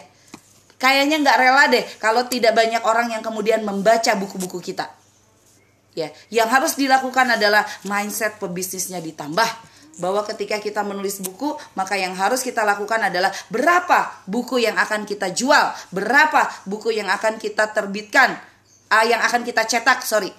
kayaknya 0.77 1.23
nggak 1.23 1.39
rela 1.39 1.65
deh 1.73 1.85
kalau 2.03 2.27
tidak 2.29 2.53
banyak 2.53 2.83
orang 2.85 3.15
yang 3.15 3.23
kemudian 3.25 3.65
membaca 3.65 4.13
buku-buku 4.19 4.61
kita. 4.61 4.91
Ya, 5.95 6.11
yang 6.27 6.51
harus 6.51 6.75
dilakukan 6.75 7.39
adalah 7.39 7.63
mindset 7.87 8.43
pebisnisnya 8.43 8.99
ditambah 8.99 9.47
bahwa 9.99 10.27
ketika 10.27 10.59
kita 10.59 10.83
menulis 10.83 11.23
buku, 11.23 11.55
maka 11.79 11.95
yang 11.95 12.15
harus 12.15 12.43
kita 12.43 12.67
lakukan 12.67 12.99
adalah 12.99 13.31
berapa 13.51 14.25
buku 14.27 14.63
yang 14.63 14.75
akan 14.75 15.07
kita 15.07 15.31
jual, 15.31 15.71
berapa 15.95 16.51
buku 16.67 16.95
yang 16.95 17.07
akan 17.11 17.39
kita 17.39 17.71
terbitkan, 17.71 18.35
uh, 18.91 19.05
yang 19.07 19.23
akan 19.23 19.47
kita 19.47 19.63
cetak, 19.67 20.03
sorry. 20.03 20.31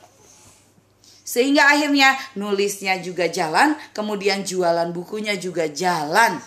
Sehingga 1.26 1.66
akhirnya 1.74 2.14
nulisnya 2.38 3.02
juga 3.02 3.26
jalan, 3.26 3.74
kemudian 3.98 4.46
jualan 4.46 4.94
bukunya 4.94 5.34
juga 5.34 5.66
jalan. 5.66 6.38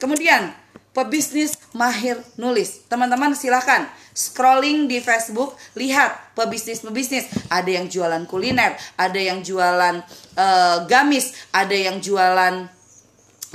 Kemudian 0.00 0.50
pebisnis 0.90 1.54
mahir 1.70 2.18
nulis. 2.34 2.82
Teman-teman 2.90 3.36
silahkan 3.38 3.86
scrolling 4.20 4.84
di 4.84 5.00
Facebook, 5.00 5.56
lihat 5.80 6.36
pebisnis-pebisnis. 6.36 7.48
Ada 7.48 7.80
yang 7.80 7.88
jualan 7.88 8.28
kuliner, 8.28 8.76
ada 9.00 9.16
yang 9.16 9.40
jualan 9.40 10.04
uh, 10.36 10.76
gamis, 10.84 11.32
ada 11.56 11.72
yang 11.72 11.96
jualan 12.04 12.68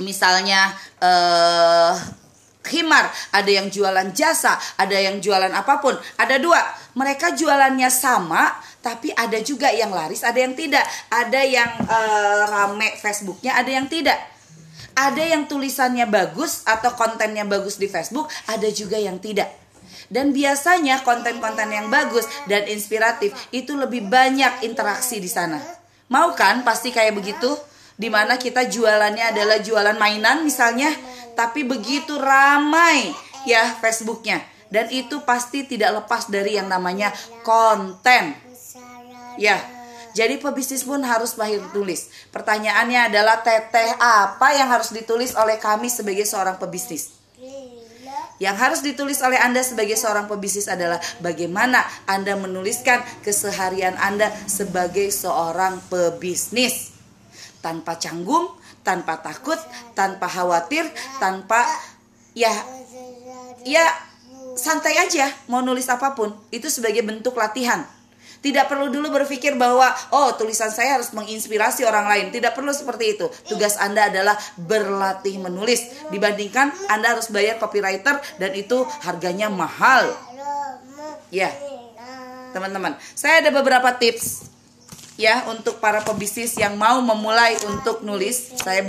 misalnya 0.02 0.74
uh, 0.98 1.94
khimar, 2.66 3.06
ada 3.30 3.46
yang 3.46 3.70
jualan 3.70 4.10
jasa, 4.10 4.58
ada 4.74 4.98
yang 4.98 5.22
jualan 5.22 5.54
apa 5.54 5.78
pun. 5.78 5.94
Ada 6.18 6.42
dua, 6.42 6.58
mereka 6.98 7.30
jualannya 7.30 7.86
sama, 7.86 8.58
tapi 8.82 9.14
ada 9.14 9.38
juga 9.38 9.70
yang 9.70 9.94
laris, 9.94 10.26
ada 10.26 10.42
yang 10.42 10.58
tidak. 10.58 10.82
Ada 11.14 11.40
yang 11.46 11.70
uh, 11.86 12.42
rame 12.50 12.90
Facebooknya, 12.98 13.54
ada 13.54 13.70
yang 13.70 13.86
tidak 13.86 14.18
ada 14.96 15.20
yang 15.20 15.44
tulisannya 15.44 16.08
bagus 16.08 16.64
atau 16.64 16.96
kontennya 16.96 17.44
bagus 17.44 17.76
di 17.76 17.84
Facebook, 17.84 18.32
ada 18.48 18.64
juga 18.72 18.96
yang 18.96 19.20
tidak. 19.20 19.65
Dan 20.06 20.30
biasanya 20.30 21.02
konten-konten 21.02 21.70
yang 21.70 21.90
bagus 21.90 22.26
dan 22.46 22.66
inspiratif 22.70 23.34
itu 23.50 23.74
lebih 23.74 24.06
banyak 24.06 24.62
interaksi 24.62 25.18
di 25.18 25.26
sana. 25.26 25.58
Mau 26.06 26.34
kan 26.38 26.62
pasti 26.62 26.94
kayak 26.94 27.18
begitu? 27.18 27.50
Di 27.96 28.12
mana 28.12 28.36
kita 28.36 28.68
jualannya 28.68 29.32
adalah 29.34 29.58
jualan 29.58 29.96
mainan 29.96 30.44
misalnya, 30.44 30.92
tapi 31.32 31.64
begitu 31.64 32.14
ramai 32.20 33.10
ya 33.48 33.74
Facebooknya. 33.80 34.44
Dan 34.66 34.90
itu 34.90 35.22
pasti 35.22 35.64
tidak 35.64 36.04
lepas 36.04 36.26
dari 36.28 36.58
yang 36.58 36.66
namanya 36.66 37.14
konten. 37.46 38.34
Ya, 39.38 39.62
jadi 40.16 40.40
pebisnis 40.40 40.80
pun 40.80 41.04
harus 41.04 41.36
mahir 41.36 41.60
tulis. 41.76 42.08
Pertanyaannya 42.32 43.12
adalah 43.12 43.44
teteh 43.44 43.94
apa 44.00 44.48
yang 44.56 44.72
harus 44.72 44.88
ditulis 44.88 45.36
oleh 45.36 45.60
kami 45.60 45.92
sebagai 45.92 46.24
seorang 46.24 46.56
pebisnis? 46.56 47.12
Yang 48.36 48.56
harus 48.60 48.80
ditulis 48.84 49.16
oleh 49.24 49.40
Anda 49.40 49.64
sebagai 49.64 49.96
seorang 49.96 50.28
pebisnis 50.28 50.68
adalah 50.68 51.00
bagaimana 51.24 51.80
Anda 52.04 52.36
menuliskan 52.36 53.00
keseharian 53.24 53.96
Anda 53.96 54.28
sebagai 54.44 55.08
seorang 55.08 55.80
pebisnis. 55.88 56.92
Tanpa 57.64 57.96
canggung, 57.96 58.52
tanpa 58.84 59.18
takut, 59.24 59.58
tanpa 59.96 60.28
khawatir, 60.28 60.84
tanpa 61.16 61.64
ya 62.36 62.52
ya 63.64 63.82
santai 64.54 65.00
aja 65.00 65.32
mau 65.48 65.64
nulis 65.64 65.88
apa 65.88 66.12
pun. 66.12 66.36
Itu 66.52 66.68
sebagai 66.68 67.00
bentuk 67.00 67.34
latihan 67.40 67.88
tidak 68.44 68.68
perlu 68.70 68.92
dulu 68.92 69.10
berpikir 69.12 69.56
bahwa 69.56 69.88
oh 70.12 70.34
tulisan 70.36 70.68
saya 70.68 71.00
harus 71.00 71.10
menginspirasi 71.16 71.82
orang 71.88 72.06
lain. 72.06 72.26
Tidak 72.30 72.52
perlu 72.52 72.70
seperti 72.70 73.18
itu. 73.18 73.26
Tugas 73.48 73.80
Anda 73.80 74.08
adalah 74.12 74.36
berlatih 74.60 75.40
menulis 75.40 76.08
dibandingkan 76.12 76.72
Anda 76.92 77.16
harus 77.16 77.32
bayar 77.32 77.56
copywriter 77.56 78.20
dan 78.38 78.50
itu 78.54 78.84
harganya 79.02 79.48
mahal. 79.48 80.12
Ya. 81.32 81.50
Teman-teman, 82.54 82.96
saya 83.12 83.44
ada 83.44 83.52
beberapa 83.52 83.92
tips 84.00 84.48
ya 85.20 85.44
untuk 85.52 85.76
para 85.80 86.00
pebisnis 86.00 86.56
yang 86.56 86.76
mau 86.76 87.00
memulai 87.04 87.56
untuk 87.68 88.00
nulis. 88.00 88.56
Saya 88.56 88.80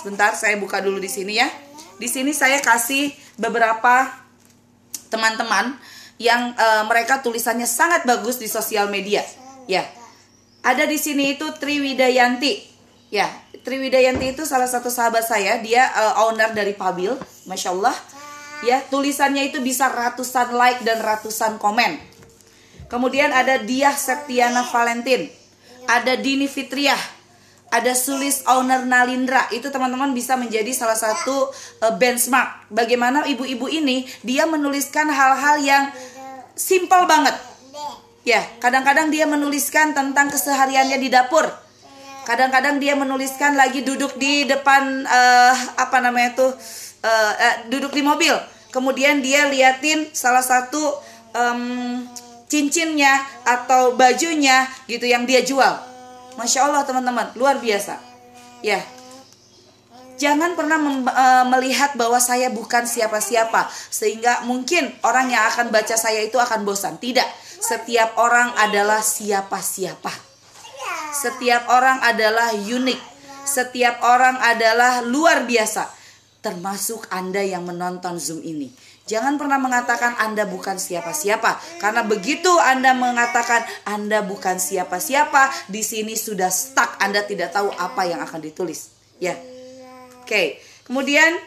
sebentar 0.00 0.36
saya 0.36 0.56
buka 0.60 0.84
dulu 0.84 1.00
di 1.00 1.08
sini 1.08 1.40
ya. 1.40 1.48
Di 1.96 2.08
sini 2.12 2.36
saya 2.36 2.60
kasih 2.60 3.12
beberapa 3.40 4.12
teman-teman 5.08 5.80
yang 6.16 6.56
uh, 6.56 6.84
mereka 6.88 7.20
tulisannya 7.20 7.68
sangat 7.68 8.08
bagus 8.08 8.40
di 8.40 8.48
sosial 8.48 8.88
media. 8.88 9.24
Ya. 9.68 9.84
Ada 10.66 10.88
di 10.88 10.98
sini 10.98 11.38
itu 11.38 11.46
Triwidayanti. 11.46 12.74
Ya, 13.14 13.30
Triwidayanti 13.62 14.34
itu 14.34 14.42
salah 14.42 14.66
satu 14.66 14.90
sahabat 14.90 15.22
saya, 15.22 15.62
dia 15.62 15.86
uh, 15.94 16.26
owner 16.26 16.50
dari 16.50 16.74
Pabil, 16.74 17.14
Masya 17.46 17.70
Allah. 17.70 17.94
Ya, 18.66 18.82
tulisannya 18.90 19.52
itu 19.52 19.62
bisa 19.62 19.86
ratusan 19.86 20.56
like 20.56 20.82
dan 20.82 20.98
ratusan 21.04 21.60
komen. 21.62 22.00
Kemudian 22.90 23.30
ada 23.30 23.62
Diah 23.62 23.94
Septiana 23.94 24.66
Valentin. 24.66 25.30
Ada 25.86 26.18
Dini 26.18 26.50
Fitriah 26.50 26.98
ada 27.70 27.92
Sulis 27.92 28.46
Owner 28.46 28.86
Nalindra. 28.86 29.50
Itu 29.50 29.74
teman-teman 29.74 30.14
bisa 30.14 30.38
menjadi 30.38 30.70
salah 30.70 30.98
satu 30.98 31.50
uh, 31.82 31.94
benchmark. 31.98 32.70
Bagaimana 32.70 33.26
ibu-ibu 33.26 33.66
ini 33.66 34.06
dia 34.22 34.46
menuliskan 34.46 35.10
hal-hal 35.10 35.56
yang 35.62 35.84
simpel 36.54 37.04
banget. 37.10 37.34
Ya 38.26 38.42
kadang-kadang 38.58 39.14
dia 39.14 39.22
menuliskan 39.22 39.94
tentang 39.94 40.30
kesehariannya 40.30 40.98
di 40.98 41.08
dapur. 41.10 41.46
Kadang-kadang 42.26 42.82
dia 42.82 42.98
menuliskan 42.98 43.54
lagi 43.54 43.86
duduk 43.86 44.18
di 44.18 44.42
depan 44.50 45.06
uh, 45.06 45.54
apa 45.78 46.02
namanya 46.02 46.34
tuh 46.34 46.50
uh, 47.06 47.32
uh, 47.38 47.56
duduk 47.70 47.94
di 47.94 48.02
mobil. 48.02 48.34
Kemudian 48.74 49.22
dia 49.22 49.46
liatin 49.46 50.10
salah 50.10 50.42
satu 50.42 50.98
um, 51.38 52.02
cincinnya 52.50 53.22
atau 53.46 53.94
bajunya 53.94 54.66
gitu 54.90 55.06
yang 55.06 55.22
dia 55.22 55.46
jual 55.46 55.95
Masya 56.36 56.68
Allah 56.68 56.84
teman-teman, 56.84 57.32
luar 57.36 57.56
biasa. 57.58 57.96
Ya, 58.60 58.80
jangan 60.16 60.56
pernah 60.56 60.80
uh, 60.80 61.44
melihat 61.56 61.96
bahwa 61.96 62.16
saya 62.20 62.48
bukan 62.48 62.88
siapa-siapa 62.88 63.68
sehingga 63.92 64.44
mungkin 64.48 64.88
orang 65.04 65.32
yang 65.32 65.44
akan 65.52 65.68
baca 65.72 65.96
saya 65.96 66.24
itu 66.24 66.36
akan 66.36 66.64
bosan. 66.64 66.96
Tidak, 67.00 67.26
setiap 67.60 68.16
orang 68.20 68.52
adalah 68.56 69.00
siapa-siapa. 69.00 70.12
Setiap 71.16 71.72
orang 71.72 72.04
adalah 72.04 72.52
unik. 72.52 73.00
Setiap 73.46 74.04
orang 74.04 74.36
adalah 74.42 75.00
luar 75.00 75.48
biasa. 75.48 75.88
Termasuk 76.44 77.08
Anda 77.08 77.40
yang 77.40 77.64
menonton 77.64 78.20
Zoom 78.20 78.44
ini. 78.44 78.68
Jangan 79.06 79.38
pernah 79.38 79.62
mengatakan 79.62 80.18
Anda 80.18 80.50
bukan 80.50 80.82
siapa-siapa, 80.82 81.78
karena 81.78 82.02
begitu 82.02 82.50
Anda 82.58 82.90
mengatakan 82.90 83.62
Anda 83.86 84.26
bukan 84.26 84.58
siapa-siapa, 84.58 85.70
di 85.70 85.86
sini 85.86 86.18
sudah 86.18 86.50
stuck. 86.50 86.98
Anda 86.98 87.22
tidak 87.22 87.54
tahu 87.54 87.70
apa 87.70 88.02
yang 88.02 88.18
akan 88.18 88.42
ditulis. 88.42 88.90
Ya, 89.22 89.38
oke. 90.20 90.26
Okay. 90.26 90.46
Kemudian 90.82 91.38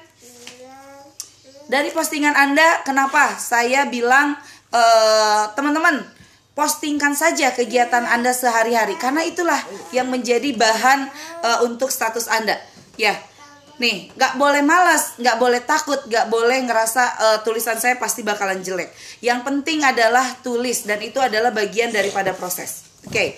dari 1.67 1.91
postingan 1.91 2.33
Anda, 2.33 2.79
kenapa 2.87 3.35
saya 3.35 3.91
bilang 3.91 4.39
eh, 4.71 5.43
teman-teman 5.53 6.19
postingkan 6.59 7.15
saja 7.15 7.55
kegiatan 7.55 8.03
Anda 8.03 8.35
sehari-hari 8.35 8.99
karena 8.99 9.23
itulah 9.23 9.63
yang 9.95 10.11
menjadi 10.11 10.51
bahan 10.59 11.07
uh, 11.39 11.63
untuk 11.63 11.87
status 11.87 12.27
Anda. 12.27 12.59
Ya, 12.99 13.15
nih 13.79 14.11
nggak 14.13 14.35
boleh 14.35 14.61
malas, 14.61 15.15
nggak 15.17 15.37
boleh 15.39 15.61
takut, 15.63 15.99
nggak 16.05 16.27
boleh 16.27 16.59
ngerasa 16.67 17.03
uh, 17.15 17.37
tulisan 17.47 17.79
saya 17.79 17.95
pasti 17.95 18.21
bakalan 18.21 18.59
jelek. 18.59 18.91
Yang 19.23 19.39
penting 19.47 19.81
adalah 19.81 20.37
tulis 20.43 20.83
dan 20.83 20.99
itu 20.99 21.17
adalah 21.17 21.55
bagian 21.55 21.89
daripada 21.89 22.35
proses. 22.35 22.85
Oke. 23.07 23.11
Okay. 23.11 23.29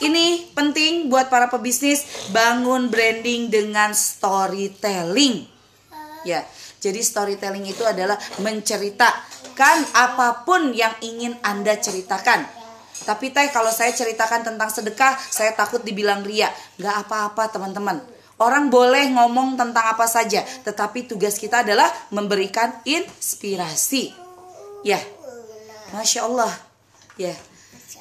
Ini 0.00 0.56
penting 0.56 1.12
buat 1.12 1.28
para 1.28 1.52
pebisnis 1.52 2.32
bangun 2.32 2.88
branding 2.88 3.52
dengan 3.52 3.92
storytelling. 3.92 5.44
Ya, 6.24 6.40
jadi 6.80 7.04
storytelling 7.04 7.68
itu 7.68 7.84
adalah 7.84 8.16
menceritakan 8.40 9.78
apa 9.92 10.48
pun 10.48 10.72
yang 10.72 10.96
ingin 11.04 11.36
Anda 11.44 11.76
ceritakan. 11.76 12.48
Tapi 13.04 13.32
teh 13.32 13.48
kalau 13.52 13.68
saya 13.68 13.92
ceritakan 13.92 14.44
tentang 14.44 14.72
sedekah, 14.72 15.16
saya 15.16 15.52
takut 15.52 15.84
dibilang 15.84 16.24
ria. 16.24 16.48
Gak 16.80 17.08
apa-apa 17.08 17.52
teman-teman. 17.52 18.00
Orang 18.40 18.72
boleh 18.72 19.12
ngomong 19.12 19.60
tentang 19.60 19.84
apa 19.84 20.08
saja, 20.08 20.40
tetapi 20.64 21.04
tugas 21.04 21.36
kita 21.36 21.60
adalah 21.60 21.92
memberikan 22.08 22.72
inspirasi. 22.88 24.16
Ya, 24.80 24.96
masya 25.92 26.24
Allah. 26.24 26.52
Ya, 27.20 27.36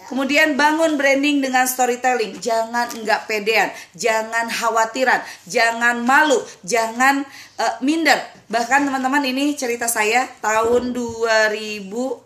Kemudian 0.10 0.58
bangun 0.58 0.98
branding 0.98 1.38
dengan 1.38 1.69
storytelling. 1.69 2.41
Jangan 2.41 2.98
enggak 2.98 3.29
pedean, 3.29 3.69
jangan 3.93 4.50
khawatiran, 4.50 5.22
jangan 5.46 6.01
malu, 6.01 6.41
jangan 6.65 7.22
uh, 7.62 7.77
minder. 7.86 8.17
Bahkan 8.50 8.89
teman-teman 8.89 9.22
ini 9.29 9.53
cerita 9.53 9.86
saya 9.86 10.25
tahun 10.41 10.98
2000 10.98 11.93
uh, 11.93 12.17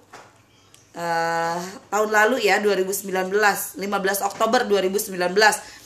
eh, 0.95 1.59
tahun 1.91 2.09
lalu 2.15 2.47
ya 2.47 2.63
2019, 2.63 3.11
15 3.11 4.29
Oktober 4.31 4.63
2019. 4.63 5.82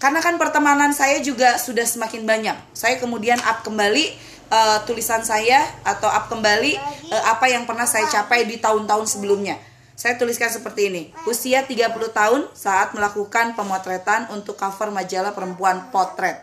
Karena 0.00 0.24
kan 0.24 0.40
pertemanan 0.40 0.96
saya 0.96 1.20
juga 1.20 1.60
sudah 1.60 1.84
semakin 1.84 2.24
banyak. 2.24 2.56
Saya 2.72 2.96
kemudian 2.96 3.36
up 3.44 3.60
kembali 3.60 4.16
uh, 4.48 4.78
tulisan 4.88 5.20
saya 5.20 5.60
atau 5.84 6.08
up 6.08 6.32
kembali 6.32 6.72
uh, 7.12 7.24
apa 7.36 7.52
yang 7.52 7.68
pernah 7.68 7.84
saya 7.84 8.08
capai 8.08 8.48
di 8.48 8.56
tahun-tahun 8.56 9.06
sebelumnya 9.06 9.60
saya 10.00 10.16
tuliskan 10.16 10.48
seperti 10.48 10.88
ini. 10.88 11.02
Usia 11.28 11.60
30 11.68 11.92
tahun 11.92 12.48
saat 12.56 12.96
melakukan 12.96 13.52
pemotretan 13.52 14.32
untuk 14.32 14.56
cover 14.56 14.88
majalah 14.88 15.36
perempuan 15.36 15.92
potret. 15.92 16.40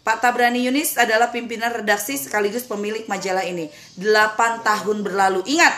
Pak 0.00 0.24
Tabrani 0.24 0.64
Yunis 0.64 0.96
adalah 0.96 1.28
pimpinan 1.28 1.76
redaksi 1.76 2.16
sekaligus 2.16 2.64
pemilik 2.64 3.04
majalah 3.04 3.44
ini. 3.44 3.68
8 4.00 4.64
tahun 4.64 5.04
berlalu. 5.04 5.44
Ingat, 5.44 5.74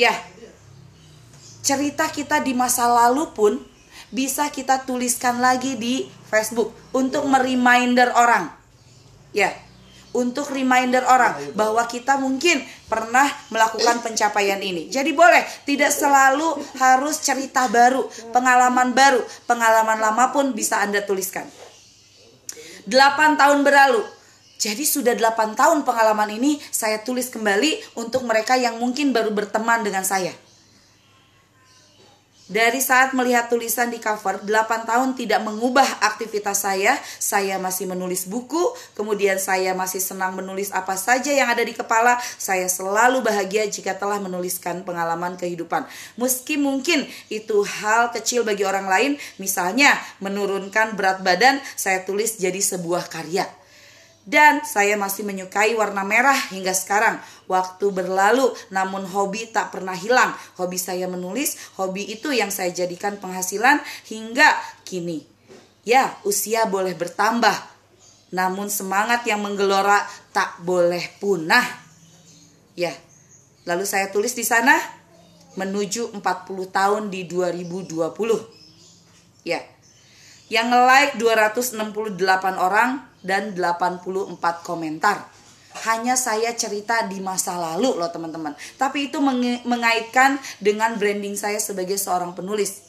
ya, 0.00 0.16
cerita 1.60 2.08
kita 2.08 2.40
di 2.40 2.56
masa 2.56 2.88
lalu 2.88 3.28
pun 3.36 3.60
bisa 4.14 4.46
kita 4.54 4.86
tuliskan 4.86 5.42
lagi 5.42 5.74
di 5.74 6.06
Facebook 6.30 6.70
untuk 6.94 7.26
mereminder 7.26 8.14
orang. 8.14 8.46
Ya, 9.34 9.50
untuk 10.14 10.46
reminder 10.54 11.02
orang 11.10 11.58
bahwa 11.58 11.82
kita 11.90 12.14
mungkin 12.22 12.62
pernah 12.86 13.26
melakukan 13.50 13.98
pencapaian 13.98 14.62
ini. 14.62 14.86
Jadi 14.86 15.10
boleh, 15.10 15.42
tidak 15.66 15.90
selalu 15.90 16.54
harus 16.78 17.18
cerita 17.18 17.66
baru, 17.66 18.06
pengalaman 18.30 18.94
baru, 18.94 19.20
pengalaman 19.50 19.98
lama 19.98 20.30
pun 20.30 20.54
bisa 20.54 20.78
Anda 20.78 21.02
tuliskan. 21.02 21.50
8 22.86 23.34
tahun 23.34 23.66
berlalu, 23.66 24.06
jadi 24.54 24.84
sudah 24.86 25.18
8 25.18 25.58
tahun 25.58 25.82
pengalaman 25.82 26.30
ini 26.38 26.62
saya 26.70 27.02
tulis 27.02 27.26
kembali 27.34 27.98
untuk 27.98 28.22
mereka 28.22 28.54
yang 28.54 28.78
mungkin 28.78 29.10
baru 29.10 29.34
berteman 29.34 29.82
dengan 29.82 30.06
saya. 30.06 30.30
Dari 32.44 32.76
saat 32.76 33.16
melihat 33.16 33.48
tulisan 33.48 33.88
di 33.88 33.96
cover, 33.96 34.36
8 34.44 34.84
tahun 34.84 35.16
tidak 35.16 35.40
mengubah 35.48 36.04
aktivitas 36.04 36.68
saya. 36.68 36.92
Saya 37.16 37.56
masih 37.56 37.88
menulis 37.88 38.28
buku, 38.28 38.60
kemudian 38.92 39.40
saya 39.40 39.72
masih 39.72 39.96
senang 39.96 40.36
menulis 40.36 40.68
apa 40.68 40.92
saja 40.92 41.32
yang 41.32 41.48
ada 41.48 41.64
di 41.64 41.72
kepala. 41.72 42.20
Saya 42.36 42.68
selalu 42.68 43.24
bahagia 43.24 43.64
jika 43.64 43.96
telah 43.96 44.20
menuliskan 44.20 44.84
pengalaman 44.84 45.40
kehidupan. 45.40 45.88
Meski 46.20 46.60
mungkin 46.60 47.08
itu 47.32 47.64
hal 47.64 48.12
kecil 48.12 48.44
bagi 48.44 48.68
orang 48.68 48.92
lain, 48.92 49.12
misalnya 49.40 49.96
menurunkan 50.20 51.00
berat 51.00 51.24
badan, 51.24 51.64
saya 51.80 52.04
tulis 52.04 52.36
jadi 52.36 52.60
sebuah 52.60 53.08
karya. 53.08 53.48
Dan 54.24 54.64
saya 54.64 54.96
masih 54.96 55.20
menyukai 55.20 55.76
warna 55.76 56.00
merah 56.00 56.36
hingga 56.48 56.72
sekarang. 56.72 57.20
Waktu 57.44 57.92
berlalu, 57.92 58.56
namun 58.72 59.04
hobi 59.04 59.52
tak 59.52 59.68
pernah 59.68 59.92
hilang. 59.92 60.32
Hobi 60.56 60.80
saya 60.80 61.04
menulis, 61.04 61.76
hobi 61.76 62.08
itu 62.08 62.32
yang 62.32 62.48
saya 62.48 62.72
jadikan 62.72 63.20
penghasilan 63.20 63.84
hingga 64.08 64.48
kini. 64.88 65.28
Ya, 65.84 66.16
usia 66.24 66.64
boleh 66.64 66.96
bertambah, 66.96 67.52
namun 68.32 68.72
semangat 68.72 69.28
yang 69.28 69.44
menggelora 69.44 70.08
tak 70.32 70.56
boleh 70.64 71.04
punah. 71.20 71.84
Ya, 72.72 72.96
lalu 73.68 73.84
saya 73.84 74.08
tulis 74.08 74.32
di 74.32 74.48
sana 74.48 74.72
menuju 75.60 76.16
40 76.16 76.24
tahun 76.72 77.12
di 77.12 77.28
2020. 77.28 78.08
Ya, 79.44 79.60
yang 80.48 80.72
nge-like 80.72 81.20
268 81.20 81.76
orang 82.56 83.04
dan 83.24 83.56
84 83.56 84.38
komentar. 84.60 85.32
Hanya 85.88 86.14
saya 86.14 86.54
cerita 86.54 87.02
di 87.10 87.18
masa 87.18 87.58
lalu 87.58 87.98
loh 87.98 88.06
teman-teman. 88.06 88.54
Tapi 88.78 89.10
itu 89.10 89.18
mengaitkan 89.66 90.38
dengan 90.62 90.94
branding 90.94 91.34
saya 91.34 91.58
sebagai 91.58 91.98
seorang 91.98 92.36
penulis. 92.36 92.84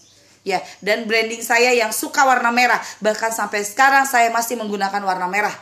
Ya, 0.45 0.61
dan 0.85 1.09
branding 1.09 1.41
saya 1.41 1.73
yang 1.73 1.89
suka 1.89 2.21
warna 2.21 2.53
merah. 2.53 2.77
Bahkan 3.01 3.33
sampai 3.33 3.65
sekarang 3.65 4.05
saya 4.05 4.29
masih 4.29 4.61
menggunakan 4.61 5.01
warna 5.01 5.25
merah. 5.25 5.55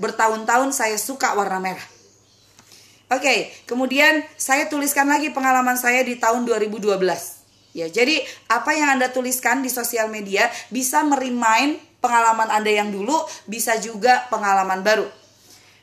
Bertahun-tahun 0.00 0.72
saya 0.72 0.96
suka 0.96 1.36
warna 1.36 1.60
merah. 1.60 1.84
Oke, 3.12 3.52
kemudian 3.68 4.24
saya 4.40 4.72
tuliskan 4.72 5.04
lagi 5.04 5.28
pengalaman 5.28 5.76
saya 5.76 6.00
di 6.00 6.16
tahun 6.16 6.48
2012. 6.48 6.96
Ya, 7.76 7.84
jadi 7.92 8.24
apa 8.48 8.72
yang 8.72 8.96
Anda 8.96 9.12
tuliskan 9.12 9.60
di 9.60 9.68
sosial 9.68 10.08
media 10.08 10.48
bisa 10.72 11.04
merimain 11.04 11.76
pengalaman 12.02 12.50
Anda 12.50 12.74
yang 12.74 12.90
dulu, 12.90 13.14
bisa 13.46 13.78
juga 13.78 14.26
pengalaman 14.28 14.82
baru. 14.82 15.06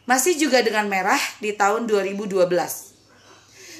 Masih 0.03 0.35
juga 0.35 0.59
dengan 0.59 0.85
merah 0.91 1.19
di 1.39 1.55
tahun 1.55 1.87
2012. 1.87 2.35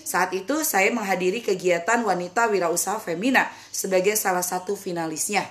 Saat 0.10 0.34
itu 0.34 0.66
saya 0.66 0.90
menghadiri 0.90 1.46
kegiatan 1.46 2.02
wanita 2.02 2.50
wirausaha 2.50 2.98
Femina 2.98 3.46
sebagai 3.70 4.18
salah 4.18 4.42
satu 4.42 4.74
finalisnya. 4.74 5.46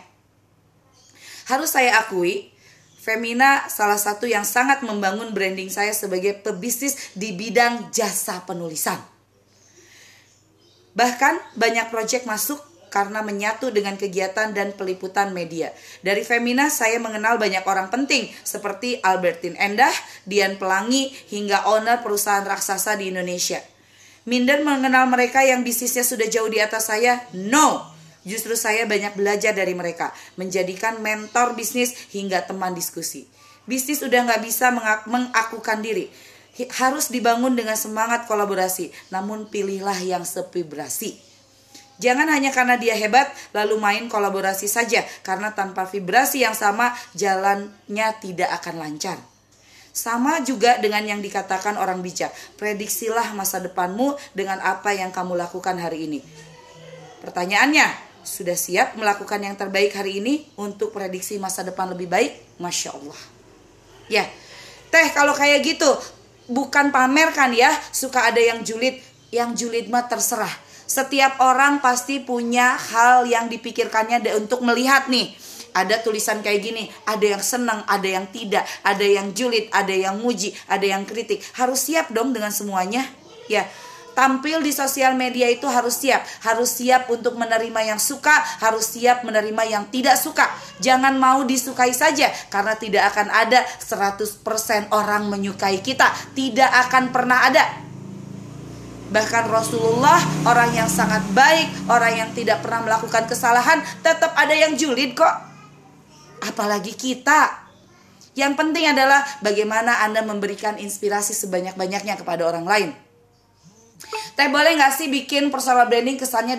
Harus 1.47 1.79
saya 1.79 2.03
akui, 2.03 2.51
Femina 2.99 3.71
salah 3.71 3.97
satu 3.97 4.27
yang 4.27 4.43
sangat 4.43 4.83
membangun 4.83 5.31
branding 5.31 5.71
saya 5.71 5.95
sebagai 5.95 6.37
pebisnis 6.43 7.15
di 7.15 7.33
bidang 7.33 7.95
jasa 7.95 8.43
penulisan. 8.45 8.99
Bahkan 10.99 11.55
banyak 11.57 11.89
proyek 11.95 12.27
masuk 12.27 12.59
karena 12.89 13.25
menyatu 13.25 13.73
dengan 13.73 13.95
kegiatan 13.97 14.53
dan 14.53 14.75
peliputan 14.75 15.33
media. 15.33 15.73
Dari 16.05 16.25
Femina 16.27 16.69
saya 16.69 17.01
mengenal 17.01 17.37
banyak 17.37 17.65
orang 17.65 17.89
penting 17.89 18.29
seperti 18.43 19.01
Albertin 19.01 19.57
Endah, 19.57 19.93
Dian 20.29 20.61
Pelangi, 20.61 21.13
hingga 21.31 21.69
owner 21.69 22.01
perusahaan 22.05 22.45
raksasa 22.45 22.99
di 23.01 23.13
Indonesia. 23.13 23.61
Minder 24.29 24.61
mengenal 24.61 25.09
mereka 25.09 25.41
yang 25.41 25.65
bisnisnya 25.65 26.05
sudah 26.05 26.29
jauh 26.29 26.53
di 26.53 26.61
atas 26.61 26.93
saya? 26.93 27.25
No. 27.33 27.97
Justru 28.29 28.61
saya 28.61 28.85
banyak 28.85 29.17
belajar 29.17 29.57
dari 29.57 29.73
mereka, 29.73 30.13
menjadikan 30.37 31.01
mentor 31.01 31.57
bisnis 31.57 31.97
hingga 32.13 32.45
teman 32.45 32.77
diskusi. 32.77 33.25
Bisnis 33.65 34.05
udah 34.05 34.29
nggak 34.29 34.43
bisa 34.45 34.69
mengakukan 35.09 35.81
diri, 35.81 36.13
harus 36.77 37.09
dibangun 37.09 37.55
dengan 37.55 37.79
semangat 37.79 38.29
kolaborasi, 38.29 38.91
namun 39.15 39.47
pilihlah 39.47 39.97
yang 40.03 40.29
sevibrasi. 40.29 41.28
Jangan 41.99 42.31
hanya 42.31 42.55
karena 42.55 42.79
dia 42.79 42.95
hebat 42.95 43.27
lalu 43.51 43.75
main 43.83 44.07
kolaborasi 44.07 44.71
saja 44.71 45.03
karena 45.27 45.51
tanpa 45.51 45.83
vibrasi 45.83 46.47
yang 46.47 46.55
sama 46.55 46.95
jalannya 47.19 48.09
tidak 48.23 48.55
akan 48.63 48.79
lancar. 48.79 49.19
Sama 49.91 50.39
juga 50.47 50.79
dengan 50.79 51.03
yang 51.03 51.19
dikatakan 51.19 51.75
orang 51.75 51.99
bijak. 51.99 52.31
Prediksilah 52.55 53.35
masa 53.35 53.59
depanmu 53.59 54.15
dengan 54.31 54.63
apa 54.63 54.95
yang 54.95 55.11
kamu 55.11 55.35
lakukan 55.35 55.75
hari 55.75 56.07
ini. 56.07 56.23
Pertanyaannya, 57.19 58.07
sudah 58.23 58.55
siap 58.55 58.95
melakukan 58.95 59.43
yang 59.43 59.59
terbaik 59.59 59.91
hari 59.99 60.23
ini 60.23 60.47
untuk 60.55 60.95
prediksi 60.95 61.43
masa 61.43 61.67
depan 61.67 61.91
lebih 61.91 62.07
baik? 62.07 62.63
Masya 62.63 62.95
Allah. 62.95 63.19
Ya, 64.07 64.23
teh 64.95 65.09
kalau 65.19 65.35
kayak 65.35 65.67
gitu, 65.67 65.91
bukan 66.47 66.95
pamer 66.95 67.35
kan 67.35 67.51
ya, 67.51 67.75
suka 67.91 68.31
ada 68.31 68.39
yang 68.39 68.63
julid. 68.63 69.03
Yang 69.35 69.67
julid 69.67 69.91
mah 69.91 70.07
terserah 70.07 70.68
setiap 70.89 71.37
orang 71.45 71.85
pasti 71.85 72.17
punya 72.25 72.73
hal 72.73 73.29
yang 73.29 73.53
dipikirkannya 73.53 74.25
untuk 74.41 74.65
melihat 74.65 75.13
nih. 75.13 75.37
Ada 75.77 76.01
tulisan 76.01 76.41
kayak 76.41 76.61
gini, 76.65 76.89
ada 77.05 77.37
yang 77.37 77.45
senang, 77.45 77.85
ada 77.85 78.09
yang 78.09 78.25
tidak, 78.33 78.65
ada 78.81 79.05
yang 79.05 79.37
julid, 79.37 79.69
ada 79.69 79.93
yang 79.93 80.17
muji, 80.17 80.57
ada 80.65 80.83
yang 80.83 81.05
kritik. 81.05 81.45
Harus 81.61 81.85
siap 81.87 82.09
dong 82.09 82.33
dengan 82.33 82.49
semuanya. 82.49 83.05
Ya, 83.53 83.69
tampil 84.17 84.65
di 84.65 84.73
sosial 84.73 85.15
media 85.15 85.47
itu 85.53 85.69
harus 85.69 86.01
siap, 86.01 86.25
harus 86.43 86.73
siap 86.73 87.07
untuk 87.13 87.37
menerima 87.37 87.95
yang 87.95 88.01
suka, 88.01 88.35
harus 88.65 88.97
siap 88.97 89.23
menerima 89.23 89.63
yang 89.69 89.85
tidak 89.93 90.17
suka. 90.17 90.49
Jangan 90.81 91.15
mau 91.21 91.45
disukai 91.45 91.93
saja 91.93 92.33
karena 92.49 92.75
tidak 92.75 93.13
akan 93.15 93.29
ada 93.29 93.61
100% 93.63 94.91
orang 94.91 95.29
menyukai 95.29 95.85
kita, 95.85 96.11
tidak 96.33 96.73
akan 96.89 97.13
pernah 97.15 97.45
ada. 97.47 97.88
Bahkan 99.09 99.49
Rasulullah 99.49 100.21
orang 100.45 100.77
yang 100.77 100.89
sangat 100.89 101.25
baik, 101.33 101.89
orang 101.89 102.13
yang 102.13 102.31
tidak 102.37 102.61
pernah 102.61 102.85
melakukan 102.85 103.25
kesalahan, 103.25 103.81
tetap 104.05 104.37
ada 104.37 104.53
yang 104.53 104.77
julid 104.77 105.17
kok. 105.17 105.35
Apalagi 106.45 106.93
kita. 106.93 107.67
Yang 108.39 108.55
penting 108.55 108.87
adalah 108.87 109.27
bagaimana 109.43 110.07
Anda 110.07 110.23
memberikan 110.23 110.79
inspirasi 110.79 111.35
sebanyak-banyaknya 111.35 112.15
kepada 112.21 112.47
orang 112.47 112.69
lain. 112.69 112.91
Teh 114.39 114.47
boleh 114.47 114.79
nggak 114.79 114.95
sih 114.95 115.11
bikin 115.11 115.51
personal 115.51 115.91
branding 115.91 116.15
kesannya 116.15 116.55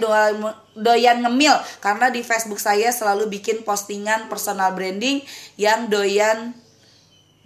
doyan 0.76 1.24
ngemil 1.24 1.56
karena 1.80 2.12
di 2.12 2.20
Facebook 2.20 2.60
saya 2.60 2.92
selalu 2.92 3.32
bikin 3.40 3.64
postingan 3.64 4.28
personal 4.28 4.76
branding 4.76 5.24
yang 5.56 5.88
doyan 5.88 6.52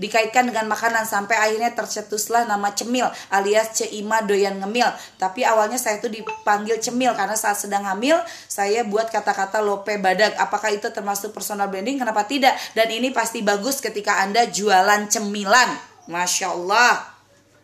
dikaitkan 0.03 0.51
dengan 0.51 0.67
makanan 0.67 1.07
sampai 1.07 1.39
akhirnya 1.39 1.71
tercetuslah 1.71 2.43
nama 2.43 2.75
cemil 2.75 3.07
alias 3.31 3.71
Ceima 3.79 4.19
doyan 4.27 4.59
ngemil. 4.59 4.91
Tapi 5.15 5.47
awalnya 5.47 5.79
saya 5.79 6.03
itu 6.03 6.11
dipanggil 6.11 6.83
cemil 6.83 7.15
karena 7.15 7.39
saat 7.39 7.55
sedang 7.55 7.87
hamil 7.87 8.19
saya 8.51 8.83
buat 8.83 9.07
kata-kata 9.07 9.63
lope 9.63 9.95
badak. 9.95 10.35
Apakah 10.35 10.75
itu 10.75 10.91
termasuk 10.91 11.31
personal 11.31 11.71
branding? 11.71 12.03
Kenapa 12.03 12.27
tidak? 12.27 12.51
Dan 12.75 12.91
ini 12.91 13.15
pasti 13.15 13.39
bagus 13.39 13.79
ketika 13.79 14.19
anda 14.19 14.43
jualan 14.43 15.07
cemilan. 15.07 15.95
Masya 16.11 16.51
Allah. 16.51 16.99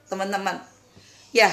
Teman-teman. 0.08 0.64
Ya. 1.36 1.52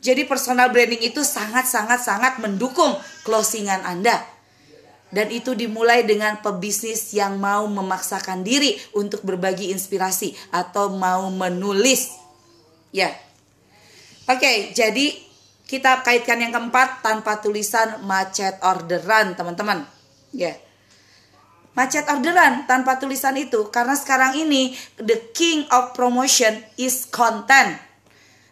Jadi 0.00 0.22
personal 0.24 0.70
branding 0.70 1.02
itu 1.02 1.20
sangat-sangat-sangat 1.26 2.38
mendukung 2.38 2.94
closingan 3.26 3.82
Anda. 3.82 4.35
Dan 5.10 5.30
itu 5.30 5.54
dimulai 5.54 6.02
dengan 6.02 6.42
pebisnis 6.42 7.14
yang 7.14 7.38
mau 7.38 7.64
memaksakan 7.70 8.42
diri 8.42 8.74
untuk 8.98 9.22
berbagi 9.22 9.70
inspirasi 9.70 10.34
atau 10.50 10.92
mau 10.92 11.30
menulis. 11.30 12.10
Ya. 12.90 13.14
Oke, 14.26 14.74
jadi 14.74 15.14
kita 15.66 16.02
kaitkan 16.02 16.42
yang 16.42 16.50
keempat 16.50 17.06
tanpa 17.06 17.38
tulisan 17.38 18.02
macet 18.02 18.58
orderan, 18.66 19.38
teman-teman. 19.38 19.86
Ya. 20.34 20.58
Macet 21.78 22.08
orderan 22.10 22.66
tanpa 22.66 22.98
tulisan 22.98 23.38
itu 23.38 23.70
karena 23.70 23.94
sekarang 23.94 24.34
ini 24.34 24.74
the 24.98 25.30
king 25.36 25.62
of 25.70 25.94
promotion 25.94 26.56
is 26.80 27.06
content 27.06 27.86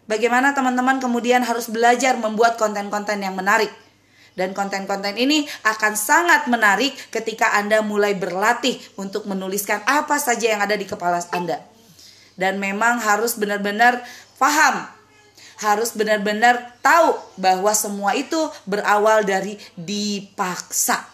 Bagaimana 0.05 0.53
teman-teman 0.53 1.01
kemudian 1.01 1.41
harus 1.41 1.65
belajar 1.65 2.13
membuat 2.13 2.61
konten-konten 2.61 3.25
yang 3.25 3.33
menarik. 3.33 3.73
Dan 4.35 4.51
konten-konten 4.51 5.15
ini 5.15 5.47
akan 5.63 5.95
sangat 5.95 6.51
menarik 6.51 6.91
ketika 7.07 7.55
Anda 7.55 7.79
mulai 7.79 8.19
berlatih 8.19 8.75
untuk 8.99 9.23
menuliskan 9.31 9.79
apa 9.87 10.19
saja 10.19 10.51
yang 10.51 10.61
ada 10.61 10.75
di 10.75 10.83
kepala 10.83 11.23
Anda. 11.31 11.63
Dan 12.35 12.59
memang 12.59 12.99
harus 12.99 13.39
benar-benar 13.39 14.03
paham, 14.35 14.91
harus 15.63 15.95
benar-benar 15.95 16.75
tahu 16.83 17.15
bahwa 17.39 17.71
semua 17.71 18.11
itu 18.11 18.37
berawal 18.67 19.23
dari 19.23 19.55
dipaksa. 19.79 21.07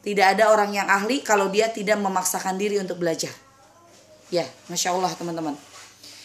Tidak 0.00 0.24
ada 0.24 0.48
orang 0.48 0.72
yang 0.72 0.88
ahli 0.88 1.20
kalau 1.20 1.52
dia 1.52 1.68
tidak 1.68 2.00
memaksakan 2.00 2.56
diri 2.56 2.80
untuk 2.80 3.00
belajar. 3.00 3.32
Ya, 4.32 4.48
masya 4.72 4.96
Allah 4.96 5.12
teman-teman. 5.12 5.56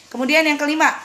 Kemudian 0.07 0.47
yang 0.47 0.55
kelima, 0.55 0.95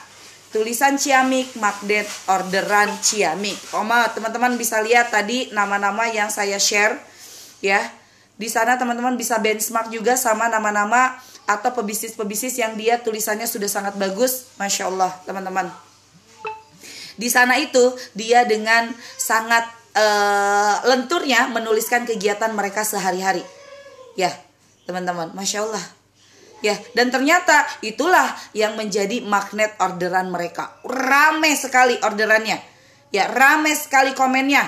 tulisan 0.55 0.95
ciamik, 0.95 1.51
magnet 1.59 2.07
orderan 2.31 2.87
ciamik. 3.03 3.59
Oma, 3.75 4.07
teman-teman 4.15 4.55
bisa 4.55 4.79
lihat 4.79 5.11
tadi 5.11 5.51
nama-nama 5.51 6.07
yang 6.07 6.31
saya 6.31 6.55
share 6.55 6.95
ya. 7.59 7.83
Di 8.39 8.47
sana 8.47 8.79
teman-teman 8.79 9.19
bisa 9.19 9.35
benchmark 9.35 9.91
juga 9.91 10.15
sama 10.15 10.47
nama-nama 10.47 11.19
atau 11.43 11.75
pebisnis-pebisnis 11.75 12.55
yang 12.55 12.79
dia 12.79 13.03
tulisannya 13.03 13.43
sudah 13.43 13.67
sangat 13.67 13.99
bagus. 13.99 14.47
Masya 14.55 14.87
Allah 14.87 15.11
teman-teman. 15.27 15.67
Di 17.19 17.27
sana 17.27 17.59
itu 17.59 17.91
dia 18.15 18.47
dengan 18.47 18.95
sangat 19.19 19.67
uh, 19.91 20.87
lenturnya 20.87 21.51
menuliskan 21.51 22.07
kegiatan 22.07 22.55
mereka 22.55 22.87
sehari-hari. 22.87 23.43
Ya 24.15 24.31
teman-teman, 24.87 25.35
Masya 25.35 25.67
Allah 25.67 25.83
Ya, 26.63 26.79
dan 26.95 27.11
ternyata 27.11 27.67
itulah 27.83 28.31
yang 28.55 28.79
menjadi 28.79 29.21
magnet 29.21 29.75
orderan 29.77 30.31
mereka. 30.31 30.79
Rame 30.87 31.51
sekali 31.53 31.99
orderannya. 31.99 32.57
Ya, 33.11 33.27
rame 33.29 33.75
sekali 33.75 34.15
komennya. 34.15 34.63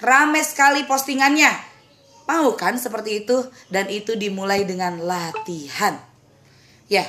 Rame 0.00 0.40
sekali 0.42 0.84
postingannya. 0.88 1.52
Mau 2.26 2.58
kan 2.58 2.74
seperti 2.80 3.24
itu? 3.24 3.46
Dan 3.70 3.86
itu 3.92 4.18
dimulai 4.18 4.66
dengan 4.66 4.98
latihan. 4.98 5.96
Ya. 6.90 7.06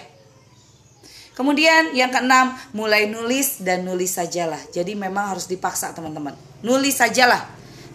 Kemudian 1.33 1.93
yang 1.93 2.09
keenam, 2.09 2.53
mulai 2.73 3.09
nulis 3.09 3.61
dan 3.61 3.85
nulis 3.85 4.17
sajalah. 4.17 4.61
Jadi 4.73 4.93
memang 4.93 5.33
harus 5.37 5.45
dipaksa 5.49 5.93
teman-teman. 5.93 6.37
Nulis 6.61 6.97
sajalah. 6.97 7.45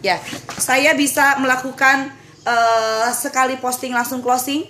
Ya, 0.02 0.18
saya 0.58 0.98
bisa 0.98 1.38
melakukan 1.38 2.10
uh, 2.42 3.10
sekali 3.14 3.58
posting 3.62 3.94
langsung 3.94 4.18
closing 4.18 4.66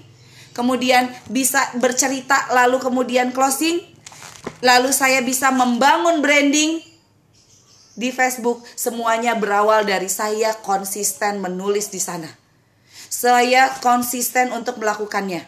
kemudian 0.53 1.11
bisa 1.29 1.61
bercerita 1.77 2.49
lalu 2.53 2.81
kemudian 2.81 3.33
closing, 3.33 3.81
lalu 4.65 4.95
saya 4.95 5.21
bisa 5.21 5.51
membangun 5.53 6.21
branding 6.21 6.81
di 7.97 8.09
Facebook. 8.09 8.65
Semuanya 8.77 9.37
berawal 9.37 9.85
dari 9.85 10.09
saya 10.09 10.57
konsisten 10.65 11.41
menulis 11.41 11.93
di 11.93 12.01
sana. 12.01 12.29
Saya 13.13 13.69
konsisten 13.85 14.53
untuk 14.57 14.81
melakukannya. 14.81 15.45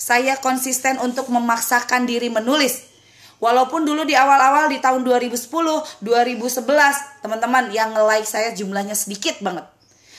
Saya 0.00 0.36
konsisten 0.40 1.00
untuk 1.00 1.28
memaksakan 1.32 2.04
diri 2.04 2.28
menulis. 2.28 2.92
Walaupun 3.40 3.84
dulu 3.84 4.08
di 4.08 4.16
awal-awal 4.16 4.72
di 4.72 4.80
tahun 4.80 5.04
2010, 5.04 5.52
2011, 6.00 7.20
teman-teman 7.20 7.68
yang 7.72 7.92
nge-like 7.92 8.24
saya 8.24 8.56
jumlahnya 8.56 8.96
sedikit 8.96 9.36
banget. 9.44 9.68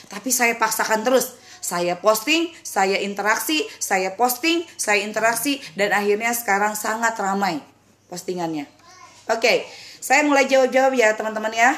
Tapi 0.06 0.30
saya 0.30 0.54
paksakan 0.54 1.02
terus 1.02 1.34
saya 1.66 1.98
posting, 1.98 2.54
saya 2.62 3.02
interaksi, 3.02 3.66
saya 3.82 4.14
posting, 4.14 4.62
saya 4.78 5.02
interaksi 5.02 5.58
dan 5.74 5.90
akhirnya 5.90 6.30
sekarang 6.30 6.78
sangat 6.78 7.18
ramai 7.18 7.58
postingannya. 8.06 8.70
Oke, 9.26 9.66
saya 9.98 10.22
mulai 10.22 10.46
jawab-jawab 10.46 10.94
ya 10.94 11.10
teman-teman 11.18 11.50
ya. 11.50 11.74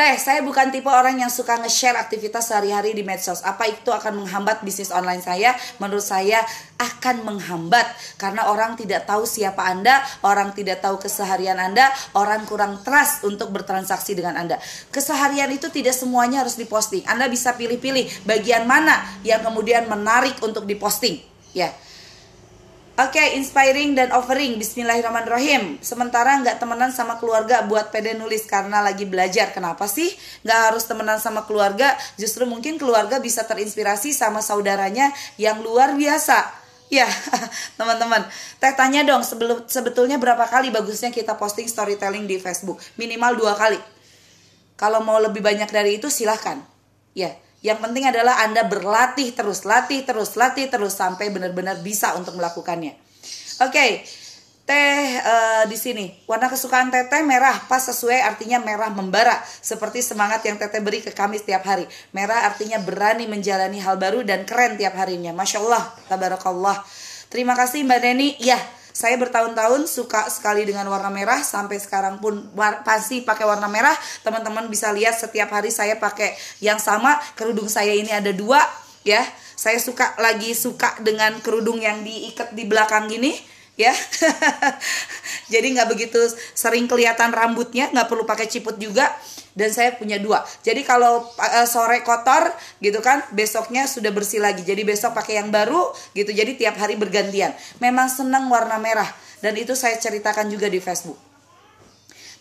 Teh, 0.00 0.16
saya 0.16 0.40
bukan 0.40 0.72
tipe 0.72 0.88
orang 0.88 1.20
yang 1.20 1.28
suka 1.28 1.60
nge-share 1.60 1.92
aktivitas 2.00 2.48
sehari-hari 2.48 2.96
di 2.96 3.04
medsos. 3.04 3.44
Apa 3.44 3.68
itu 3.68 3.92
akan 3.92 4.24
menghambat 4.24 4.64
bisnis 4.64 4.88
online 4.88 5.20
saya? 5.20 5.52
Menurut 5.76 6.00
saya 6.00 6.40
akan 6.80 7.20
menghambat 7.28 7.84
karena 8.16 8.48
orang 8.48 8.80
tidak 8.80 9.04
tahu 9.04 9.28
siapa 9.28 9.60
Anda, 9.60 10.00
orang 10.24 10.56
tidak 10.56 10.80
tahu 10.80 10.96
keseharian 10.96 11.60
Anda, 11.60 11.92
orang 12.16 12.48
kurang 12.48 12.80
trust 12.80 13.28
untuk 13.28 13.52
bertransaksi 13.52 14.16
dengan 14.16 14.40
Anda. 14.40 14.56
Keseharian 14.88 15.52
itu 15.52 15.68
tidak 15.68 15.92
semuanya 15.92 16.48
harus 16.48 16.56
diposting. 16.56 17.04
Anda 17.04 17.28
bisa 17.28 17.52
pilih-pilih 17.52 18.24
bagian 18.24 18.64
mana 18.64 19.04
yang 19.20 19.44
kemudian 19.44 19.84
menarik 19.84 20.40
untuk 20.40 20.64
diposting. 20.64 21.20
Ya. 21.52 21.76
Oke, 23.00 23.16
okay, 23.16 23.40
inspiring 23.40 23.96
dan 23.96 24.12
offering. 24.12 24.60
Bismillahirrahmanirrahim. 24.60 25.80
Sementara 25.80 26.36
nggak 26.36 26.60
temenan 26.60 26.92
sama 26.92 27.16
keluarga 27.16 27.64
buat 27.64 27.88
pede 27.88 28.12
nulis 28.12 28.44
karena 28.44 28.84
lagi 28.84 29.08
belajar. 29.08 29.56
Kenapa 29.56 29.88
sih 29.88 30.12
nggak 30.44 30.60
harus 30.68 30.84
temenan 30.84 31.16
sama 31.16 31.48
keluarga? 31.48 31.96
Justru 32.20 32.44
mungkin 32.44 32.76
keluarga 32.76 33.16
bisa 33.16 33.48
terinspirasi 33.48 34.12
sama 34.12 34.44
saudaranya 34.44 35.08
yang 35.40 35.64
luar 35.64 35.96
biasa. 35.96 36.44
Ya, 36.92 37.08
teman-teman. 37.80 38.28
Teh 38.60 38.76
tanya 38.76 39.00
dong, 39.00 39.24
sebelum 39.24 39.64
sebetulnya 39.64 40.20
berapa 40.20 40.44
kali 40.44 40.68
bagusnya 40.68 41.08
kita 41.08 41.40
posting 41.40 41.72
storytelling 41.72 42.28
di 42.28 42.36
Facebook? 42.36 42.84
Minimal 43.00 43.32
dua 43.40 43.56
kali. 43.56 43.80
Kalau 44.76 45.00
mau 45.00 45.16
lebih 45.16 45.40
banyak 45.40 45.72
dari 45.72 45.96
itu 45.96 46.12
silahkan. 46.12 46.60
Ya, 47.16 47.32
yang 47.60 47.76
penting 47.76 48.08
adalah 48.08 48.40
Anda 48.40 48.64
berlatih 48.64 49.36
terus, 49.36 49.68
latih 49.68 50.04
terus, 50.08 50.32
latih 50.36 50.72
terus 50.72 50.96
sampai 50.96 51.28
benar-benar 51.28 51.84
bisa 51.84 52.16
untuk 52.16 52.36
melakukannya. 52.36 52.96
Oke. 53.60 53.72
Okay. 53.72 53.92
Teh 54.70 55.18
uh, 55.18 55.64
di 55.66 55.74
sini 55.74 56.14
warna 56.30 56.46
kesukaan 56.46 56.94
Teteh 56.94 57.26
merah 57.26 57.58
pas 57.66 57.82
sesuai 57.82 58.22
artinya 58.22 58.62
merah 58.62 58.86
membara 58.94 59.34
seperti 59.42 59.98
semangat 59.98 60.46
yang 60.46 60.62
Teteh 60.62 60.78
beri 60.78 61.02
ke 61.02 61.10
kami 61.10 61.42
setiap 61.42 61.66
hari. 61.66 61.90
Merah 62.14 62.46
artinya 62.46 62.78
berani 62.78 63.26
menjalani 63.26 63.82
hal 63.82 63.98
baru 63.98 64.22
dan 64.22 64.46
keren 64.46 64.78
tiap 64.78 64.94
harinya. 64.94 65.34
Masya 65.34 65.58
Allah, 65.58 65.90
tabarakallah. 66.06 66.86
Terima 67.34 67.58
kasih 67.58 67.82
Mbak 67.82 67.98
Neni. 67.98 68.38
Ya, 68.38 68.62
saya 69.00 69.16
bertahun-tahun 69.16 69.88
suka 69.88 70.28
sekali 70.28 70.68
dengan 70.68 70.84
warna 70.92 71.08
merah 71.08 71.40
sampai 71.40 71.80
sekarang 71.80 72.20
pun 72.20 72.52
pasti 72.84 73.24
pakai 73.24 73.48
warna 73.48 73.64
merah. 73.64 73.96
Teman-teman 74.20 74.68
bisa 74.68 74.92
lihat 74.92 75.16
setiap 75.16 75.48
hari 75.56 75.72
saya 75.72 75.96
pakai 75.96 76.36
yang 76.60 76.76
sama. 76.76 77.16
Kerudung 77.32 77.72
saya 77.72 77.96
ini 77.96 78.12
ada 78.12 78.28
dua 78.36 78.60
ya. 79.00 79.24
Saya 79.56 79.80
suka 79.80 80.20
lagi 80.20 80.52
suka 80.52 81.00
dengan 81.00 81.40
kerudung 81.40 81.80
yang 81.80 82.04
diikat 82.04 82.52
di 82.52 82.68
belakang 82.68 83.08
gini 83.08 83.32
ya. 83.80 83.94
Jadi 85.52 85.66
nggak 85.72 85.88
begitu 85.88 86.20
sering 86.52 86.84
kelihatan 86.84 87.32
rambutnya 87.32 87.88
nggak 87.88 88.08
perlu 88.12 88.28
pakai 88.28 88.46
ciput 88.46 88.76
juga. 88.76 89.08
Dan 89.50 89.74
saya 89.74 89.98
punya 89.98 90.14
dua. 90.22 90.46
Jadi 90.62 90.86
kalau 90.86 91.26
uh, 91.26 91.66
sore 91.66 92.06
kotor 92.06 92.54
gitu 92.78 93.02
kan 93.02 93.26
besoknya 93.34 93.90
sudah 93.90 94.14
bersih 94.14 94.38
lagi. 94.38 94.62
Jadi 94.62 94.86
besok 94.86 95.10
pakai 95.10 95.42
yang 95.42 95.50
baru 95.50 95.90
gitu. 96.14 96.30
Jadi 96.30 96.54
tiap 96.54 96.78
hari 96.78 96.94
bergantian. 96.94 97.50
Memang 97.82 98.06
senang 98.06 98.46
warna 98.46 98.78
merah. 98.78 99.10
Dan 99.42 99.58
itu 99.58 99.74
saya 99.74 99.98
ceritakan 99.98 100.46
juga 100.54 100.70
di 100.70 100.78
Facebook. 100.78 101.18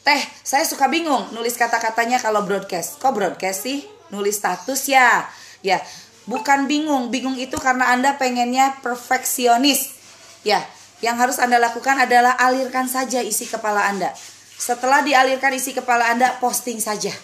Teh 0.06 0.22
saya 0.46 0.64
suka 0.70 0.86
bingung 0.86 1.34
nulis 1.34 1.58
kata-katanya 1.58 2.22
kalau 2.22 2.46
broadcast. 2.46 3.02
Kok 3.02 3.12
broadcast 3.18 3.66
sih? 3.66 3.82
Nulis 4.14 4.38
status 4.38 4.86
ya? 4.86 5.26
Ya. 5.66 5.82
Bukan 6.30 6.70
bingung. 6.70 7.10
Bingung 7.10 7.42
itu 7.42 7.58
karena 7.58 7.90
anda 7.90 8.22
pengennya 8.22 8.78
perfeksionis. 8.86 9.98
Ya 10.46 10.62
yang 11.00 11.16
harus 11.16 11.40
Anda 11.40 11.60
lakukan 11.60 11.96
adalah 11.96 12.36
alirkan 12.36 12.92
saja 12.92 13.24
isi 13.24 13.48
kepala 13.48 13.88
Anda. 13.88 14.12
Setelah 14.60 15.00
dialirkan 15.04 15.56
isi 15.56 15.72
kepala 15.72 16.12
Anda, 16.12 16.36
posting 16.44 16.84
saja. 16.84 17.16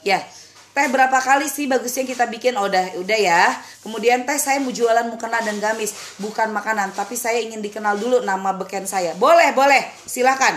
Ya. 0.00 0.24
Teh 0.70 0.86
berapa 0.86 1.18
kali 1.18 1.50
sih 1.50 1.66
bagusnya 1.66 2.06
kita 2.06 2.30
bikin? 2.30 2.56
Oh, 2.56 2.64
udah, 2.70 2.96
udah 2.96 3.18
ya. 3.18 3.52
Kemudian 3.84 4.24
teh 4.24 4.38
saya 4.40 4.62
mau 4.62 4.72
jualan 4.72 5.04
mukena 5.12 5.42
dan 5.44 5.60
gamis, 5.60 6.16
bukan 6.16 6.48
makanan, 6.54 6.96
tapi 6.96 7.18
saya 7.18 7.42
ingin 7.42 7.60
dikenal 7.60 8.00
dulu 8.00 8.24
nama 8.24 8.56
beken 8.56 8.88
saya. 8.88 9.12
Boleh, 9.18 9.52
boleh. 9.52 9.82
Silakan. 10.08 10.56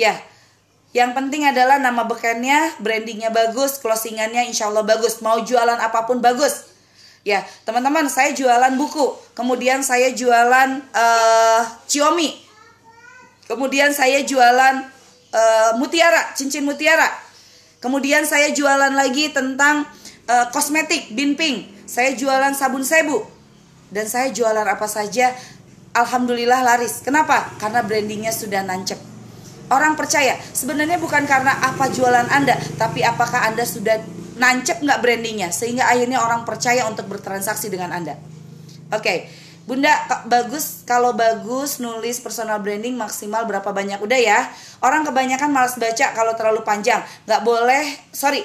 Ya. 0.00 0.16
Yang 0.94 1.10
penting 1.18 1.42
adalah 1.44 1.82
nama 1.82 2.06
bekennya, 2.06 2.78
brandingnya 2.78 3.34
bagus, 3.34 3.82
closingannya 3.82 4.46
insya 4.46 4.70
Allah 4.70 4.86
bagus. 4.86 5.18
Mau 5.18 5.42
jualan 5.42 5.76
apa 5.82 6.06
pun 6.06 6.22
bagus 6.22 6.73
Ya, 7.24 7.40
teman-teman, 7.64 8.04
saya 8.12 8.36
jualan 8.36 8.76
buku. 8.76 9.16
Kemudian 9.32 9.80
saya 9.80 10.12
jualan 10.12 10.84
uh, 10.92 11.60
Xiaomi. 11.88 12.36
Kemudian 13.48 13.96
saya 13.96 14.20
jualan 14.20 14.84
uh, 15.32 15.70
mutiara, 15.80 16.36
cincin 16.36 16.68
mutiara. 16.68 17.08
Kemudian 17.80 18.28
saya 18.28 18.52
jualan 18.52 18.92
lagi 18.92 19.32
tentang 19.32 19.88
uh, 20.28 20.52
kosmetik, 20.52 21.16
binping. 21.16 21.64
Saya 21.88 22.12
jualan 22.12 22.52
sabun 22.52 22.84
sebu. 22.84 23.24
Dan 23.88 24.04
saya 24.04 24.28
jualan 24.28 24.68
apa 24.68 24.84
saja, 24.84 25.32
alhamdulillah 25.96 26.60
laris. 26.60 27.00
Kenapa? 27.00 27.56
Karena 27.56 27.80
brandingnya 27.80 28.36
sudah 28.36 28.60
nancep. 28.60 29.00
Orang 29.72 29.96
percaya, 29.96 30.36
sebenarnya 30.52 31.00
bukan 31.00 31.24
karena 31.24 31.56
apa 31.56 31.88
jualan 31.88 32.28
Anda, 32.28 32.60
tapi 32.76 33.00
apakah 33.00 33.48
Anda 33.48 33.64
sudah 33.64 33.96
nancep 34.34 34.82
nggak 34.82 35.00
brandingnya 35.00 35.54
sehingga 35.54 35.86
akhirnya 35.86 36.22
orang 36.22 36.42
percaya 36.42 36.86
untuk 36.90 37.06
bertransaksi 37.06 37.70
dengan 37.70 37.94
anda. 37.94 38.18
Oke 38.90 39.00
okay. 39.00 39.18
Bunda 39.64 39.88
bagus. 40.28 40.84
Kalau 40.84 41.16
bagus 41.16 41.80
nulis 41.80 42.20
personal 42.20 42.60
branding 42.60 43.00
maksimal 43.00 43.48
berapa 43.48 43.72
banyak? 43.72 43.96
Udah 43.96 44.20
ya. 44.20 44.44
Orang 44.84 45.08
kebanyakan 45.08 45.48
malas 45.48 45.80
baca 45.80 46.12
kalau 46.12 46.36
terlalu 46.36 46.60
panjang. 46.60 47.00
Nggak 47.24 47.40
boleh 47.40 47.84
sorry. 48.12 48.44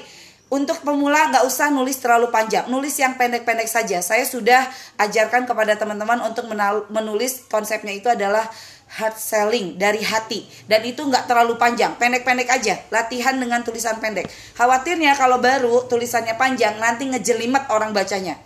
Untuk 0.49 0.81
pemula 0.81 1.29
nggak 1.29 1.45
usah 1.45 1.69
nulis 1.75 1.99
terlalu 1.99 2.31
panjang. 2.31 2.71
Nulis 2.71 2.95
yang 2.97 3.19
pendek-pendek 3.19 3.67
saja. 3.67 3.99
Saya 3.99 4.23
sudah 4.23 4.63
ajarkan 4.97 5.43
kepada 5.43 5.75
teman-teman 5.75 6.23
untuk 6.23 6.47
menulis 6.89 7.45
konsepnya 7.51 7.93
itu 7.93 8.07
adalah 8.07 8.47
hard 8.89 9.15
selling 9.15 9.77
dari 9.77 10.01
hati. 10.01 10.49
Dan 10.65 10.81
itu 10.81 11.05
nggak 11.05 11.29
terlalu 11.29 11.61
panjang 11.61 11.93
pendek-pendek 12.01 12.49
aja 12.49 12.81
latihan 12.89 13.37
dengan 13.37 13.61
tulisan 13.61 14.01
pendek. 14.01 14.25
Khawatirnya 14.57 15.13
kalau 15.13 15.37
baru 15.37 15.85
tulisannya 15.85 16.33
panjang 16.35 16.81
nanti 16.81 17.05
ngejelimet 17.05 17.69
orang 17.69 17.93
bacanya. 17.93 18.41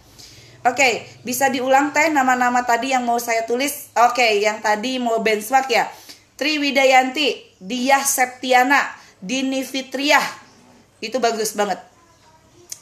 Oke 0.63 0.79
okay, 0.79 0.93
bisa 1.27 1.51
diulang 1.51 1.91
teh 1.91 2.08
nama-nama 2.08 2.63
tadi 2.63 2.95
yang 2.95 3.03
mau 3.03 3.19
saya 3.19 3.43
tulis? 3.43 3.91
Oke 3.99 4.23
okay, 4.23 4.32
yang 4.39 4.63
tadi 4.63 4.95
mau 4.99 5.19
benchmark 5.19 5.67
ya. 5.67 5.88
Tri 6.39 6.56
Widayanti 6.60 7.60
Diah 7.60 8.03
Septiana 8.03 8.79
Dini 9.19 9.63
Fitriah. 9.63 10.23
Itu 11.03 11.19
bagus 11.19 11.51
banget. 11.56 11.84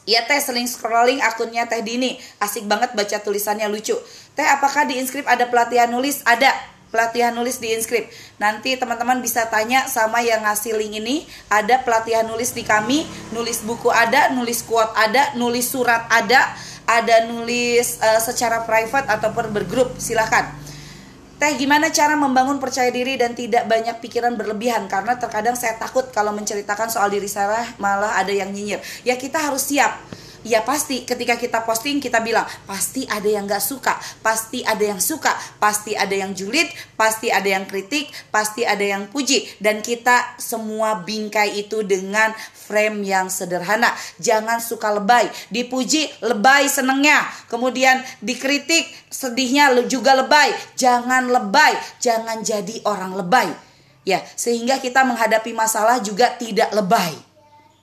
Iya 0.05 0.25
teh 0.25 0.41
sering 0.41 0.65
scrolling 0.65 1.21
akunnya 1.25 1.65
teh 1.65 1.81
Dini. 1.81 2.17
Asik 2.41 2.65
banget 2.65 2.93
baca 2.93 3.17
tulisannya 3.21 3.65
lucu. 3.69 3.97
Teh 4.33 4.45
apakah 4.45 4.85
di 4.85 4.97
inskrip 5.01 5.25
ada 5.25 5.49
pelatihan 5.49 5.89
nulis? 5.89 6.21
Ada 6.25 6.53
pelatihan 6.91 7.33
nulis 7.33 7.57
di 7.57 7.71
inskrip. 7.73 8.11
Nanti 8.37 8.75
teman-teman 8.75 9.23
bisa 9.23 9.47
tanya 9.47 9.87
sama 9.87 10.19
yang 10.21 10.43
ngasih 10.43 10.75
link 10.77 10.99
ini, 11.01 11.25
ada 11.47 11.81
pelatihan 11.81 12.27
nulis 12.27 12.51
di 12.51 12.61
kami, 12.67 13.07
nulis 13.31 13.63
buku 13.63 13.89
ada, 13.89 14.29
nulis 14.35 14.61
quote 14.61 14.91
ada, 14.93 15.33
nulis 15.39 15.71
surat 15.71 16.05
ada, 16.11 16.51
ada 16.85 17.25
nulis 17.31 17.97
uh, 18.03 18.19
secara 18.19 18.67
private 18.67 19.07
ataupun 19.07 19.55
bergrup, 19.55 19.97
silahkan. 19.97 20.51
Teh 21.41 21.57
gimana 21.57 21.89
cara 21.89 22.13
membangun 22.13 22.61
percaya 22.61 22.93
diri 22.93 23.17
dan 23.17 23.33
tidak 23.33 23.65
banyak 23.65 23.97
pikiran 23.97 24.37
berlebihan 24.37 24.85
karena 24.85 25.17
terkadang 25.17 25.57
saya 25.57 25.73
takut 25.73 26.05
kalau 26.13 26.29
menceritakan 26.37 26.93
soal 26.93 27.09
diri 27.09 27.25
saya 27.25 27.65
malah 27.81 28.13
ada 28.13 28.29
yang 28.29 28.53
nyinyir. 28.53 28.77
Ya 29.01 29.17
kita 29.17 29.41
harus 29.41 29.65
siap 29.65 30.20
ya 30.45 30.65
pasti 30.65 31.05
ketika 31.05 31.37
kita 31.37 31.61
posting 31.65 32.01
kita 32.01 32.21
bilang 32.21 32.45
pasti 32.65 33.05
ada 33.09 33.27
yang 33.27 33.45
gak 33.45 33.63
suka, 33.63 33.97
pasti 34.25 34.65
ada 34.65 34.81
yang 34.81 35.01
suka, 35.01 35.33
pasti 35.61 35.93
ada 35.93 36.13
yang 36.13 36.33
julid, 36.33 36.67
pasti 36.97 37.29
ada 37.29 37.47
yang 37.47 37.65
kritik, 37.69 38.09
pasti 38.29 38.65
ada 38.65 38.81
yang 38.81 39.09
puji 39.09 39.61
dan 39.61 39.81
kita 39.85 40.37
semua 40.41 41.01
bingkai 41.01 41.61
itu 41.61 41.85
dengan 41.85 42.33
frame 42.71 43.03
yang 43.03 43.27
sederhana. 43.27 43.91
Jangan 44.23 44.63
suka 44.63 44.95
lebay, 44.95 45.27
dipuji 45.51 46.07
lebay 46.23 46.71
senengnya, 46.71 47.27
kemudian 47.51 47.99
dikritik 48.23 48.87
sedihnya 49.11 49.75
juga 49.91 50.15
lebay. 50.15 50.55
Jangan 50.79 51.27
lebay, 51.27 51.75
jangan 51.99 52.39
jadi 52.39 52.79
orang 52.87 53.19
lebay. 53.19 53.51
Ya, 54.01 54.23
sehingga 54.33 54.81
kita 54.81 55.05
menghadapi 55.05 55.53
masalah 55.53 56.01
juga 56.01 56.33
tidak 56.33 56.73
lebay. 56.73 57.30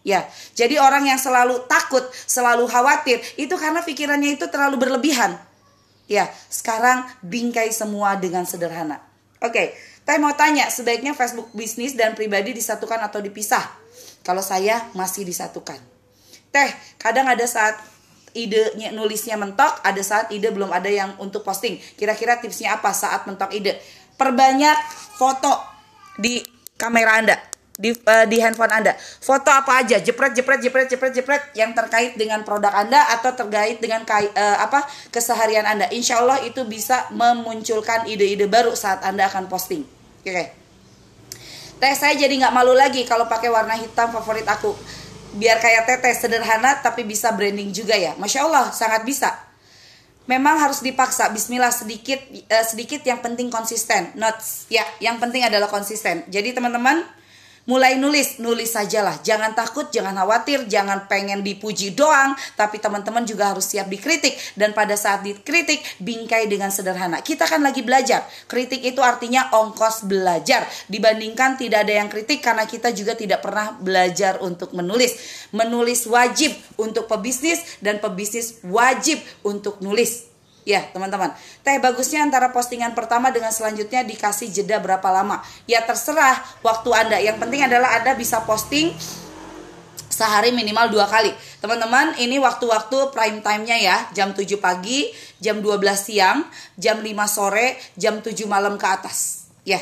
Ya, 0.07 0.25
jadi 0.55 0.79
orang 0.79 1.11
yang 1.11 1.21
selalu 1.21 1.69
takut, 1.69 2.07
selalu 2.25 2.65
khawatir, 2.71 3.19
itu 3.35 3.53
karena 3.59 3.83
pikirannya 3.83 4.39
itu 4.39 4.47
terlalu 4.49 4.79
berlebihan. 4.81 5.37
Ya, 6.09 6.31
sekarang 6.49 7.05
bingkai 7.21 7.69
semua 7.75 8.17
dengan 8.17 8.49
sederhana. 8.49 9.05
Oke, 9.45 9.77
saya 10.09 10.17
mau 10.17 10.33
tanya, 10.33 10.73
sebaiknya 10.73 11.13
Facebook 11.13 11.53
bisnis 11.53 11.93
dan 11.93 12.17
pribadi 12.17 12.57
disatukan 12.57 12.97
atau 13.05 13.21
dipisah? 13.21 13.61
Kalau 14.25 14.41
saya 14.41 14.89
masih 14.97 15.29
disatukan. 15.29 15.77
Teh, 16.49 16.71
kadang 16.97 17.29
ada 17.29 17.45
saat 17.45 17.77
idenya 18.33 18.89
nulisnya 18.97 19.37
mentok, 19.37 19.85
ada 19.85 20.01
saat 20.01 20.33
ide 20.33 20.49
belum 20.49 20.73
ada 20.73 20.89
yang 20.89 21.13
untuk 21.21 21.45
posting. 21.45 21.77
Kira-kira 22.01 22.41
tipsnya 22.41 22.81
apa 22.81 22.97
saat 22.97 23.29
mentok 23.29 23.53
ide? 23.53 23.77
Perbanyak 24.17 24.79
foto 25.21 25.61
di 26.17 26.41
kamera 26.81 27.21
Anda 27.21 27.37
di 27.79 27.95
uh, 27.95 28.27
di 28.27 28.43
handphone 28.43 28.75
Anda. 28.75 28.99
Foto 28.99 29.55
apa 29.55 29.87
aja, 29.87 30.03
jepret 30.03 30.35
jepret 30.35 30.59
jepret 30.59 30.91
jepret 30.91 31.15
jepret 31.15 31.43
yang 31.55 31.71
terkait 31.79 32.19
dengan 32.19 32.43
produk 32.43 32.75
Anda 32.75 32.99
atau 33.15 33.31
terkait 33.39 33.79
dengan 33.79 34.03
kai, 34.03 34.27
uh, 34.35 34.59
apa 34.67 34.83
keseharian 35.15 35.63
Anda. 35.63 35.87
Insya 35.95 36.19
Allah 36.19 36.43
itu 36.43 36.67
bisa 36.67 37.07
memunculkan 37.15 38.11
ide-ide 38.11 38.51
baru 38.51 38.75
saat 38.75 39.07
Anda 39.07 39.31
akan 39.31 39.47
posting. 39.47 39.87
Oke. 39.87 40.27
Okay. 40.27 40.47
Teh 41.79 41.95
saya 41.95 42.19
jadi 42.19 42.35
nggak 42.35 42.51
malu 42.51 42.75
lagi 42.75 43.07
kalau 43.07 43.31
pakai 43.31 43.47
warna 43.47 43.79
hitam 43.79 44.11
favorit 44.11 44.45
aku. 44.51 44.75
Biar 45.39 45.63
kayak 45.63 45.87
teteh 45.87 46.19
sederhana 46.19 46.83
tapi 46.83 47.07
bisa 47.07 47.31
branding 47.31 47.71
juga 47.71 47.95
ya. 47.95 48.19
Masya 48.19 48.43
Allah 48.43 48.75
sangat 48.75 49.07
bisa. 49.07 49.31
Memang 50.27 50.59
harus 50.59 50.83
dipaksa. 50.83 51.31
Bismillah 51.31 51.71
sedikit 51.71 52.19
uh, 52.27 52.67
sedikit 52.67 53.07
yang 53.07 53.23
penting 53.23 53.55
konsisten. 53.55 54.19
Notes 54.19 54.67
ya, 54.67 54.83
yang 54.99 55.23
penting 55.23 55.47
adalah 55.47 55.71
konsisten. 55.71 56.27
Jadi 56.27 56.59
teman-teman 56.59 57.07
mulai 57.69 58.01
nulis, 58.01 58.41
nulis 58.41 58.73
sajalah. 58.73 59.21
Jangan 59.21 59.53
takut, 59.53 59.93
jangan 59.93 60.17
khawatir, 60.17 60.65
jangan 60.67 61.05
pengen 61.05 61.45
dipuji 61.45 61.93
doang, 61.93 62.33
tapi 62.57 62.81
teman-teman 62.81 63.29
juga 63.29 63.53
harus 63.53 63.69
siap 63.69 63.93
dikritik 63.93 64.35
dan 64.57 64.73
pada 64.73 64.97
saat 64.97 65.21
dikritik 65.21 65.85
bingkai 66.01 66.49
dengan 66.49 66.73
sederhana. 66.73 67.21
Kita 67.21 67.45
kan 67.45 67.61
lagi 67.61 67.85
belajar. 67.85 68.25
Kritik 68.49 68.81
itu 68.81 69.05
artinya 69.05 69.53
ongkos 69.53 70.09
belajar 70.09 70.65
dibandingkan 70.89 71.61
tidak 71.61 71.85
ada 71.85 72.01
yang 72.01 72.09
kritik 72.09 72.41
karena 72.41 72.65
kita 72.65 72.89
juga 72.97 73.13
tidak 73.13 73.45
pernah 73.45 73.77
belajar 73.77 74.41
untuk 74.41 74.73
menulis. 74.73 75.47
Menulis 75.53 76.09
wajib 76.09 76.57
untuk 76.81 77.05
pebisnis 77.05 77.61
dan 77.85 78.01
pebisnis 78.01 78.65
wajib 78.65 79.21
untuk 79.45 79.85
nulis. 79.85 80.28
Ya, 80.69 80.85
teman-teman. 80.93 81.33
Teh 81.65 81.81
bagusnya 81.81 82.21
antara 82.21 82.53
postingan 82.53 82.93
pertama 82.93 83.33
dengan 83.33 83.49
selanjutnya 83.49 84.05
dikasih 84.05 84.53
jeda 84.53 84.77
berapa 84.77 85.09
lama? 85.09 85.41
Ya 85.65 85.81
terserah 85.81 86.45
waktu 86.61 86.93
Anda. 86.93 87.17
Yang 87.25 87.41
penting 87.41 87.65
adalah 87.65 87.97
Anda 87.97 88.13
bisa 88.13 88.45
posting 88.45 88.93
sehari 90.13 90.53
minimal 90.53 90.93
dua 90.93 91.09
kali. 91.09 91.33
Teman-teman, 91.65 92.21
ini 92.21 92.37
waktu-waktu 92.37 93.17
prime 93.17 93.41
time-nya 93.41 93.81
ya. 93.81 93.97
Jam 94.13 94.37
7 94.37 94.45
pagi, 94.61 95.09
jam 95.41 95.65
12 95.65 95.81
siang, 95.97 96.45
jam 96.77 97.01
5 97.01 97.17
sore, 97.25 97.81
jam 97.97 98.21
7 98.21 98.37
malam 98.45 98.77
ke 98.77 98.85
atas. 98.85 99.49
Ya. 99.65 99.81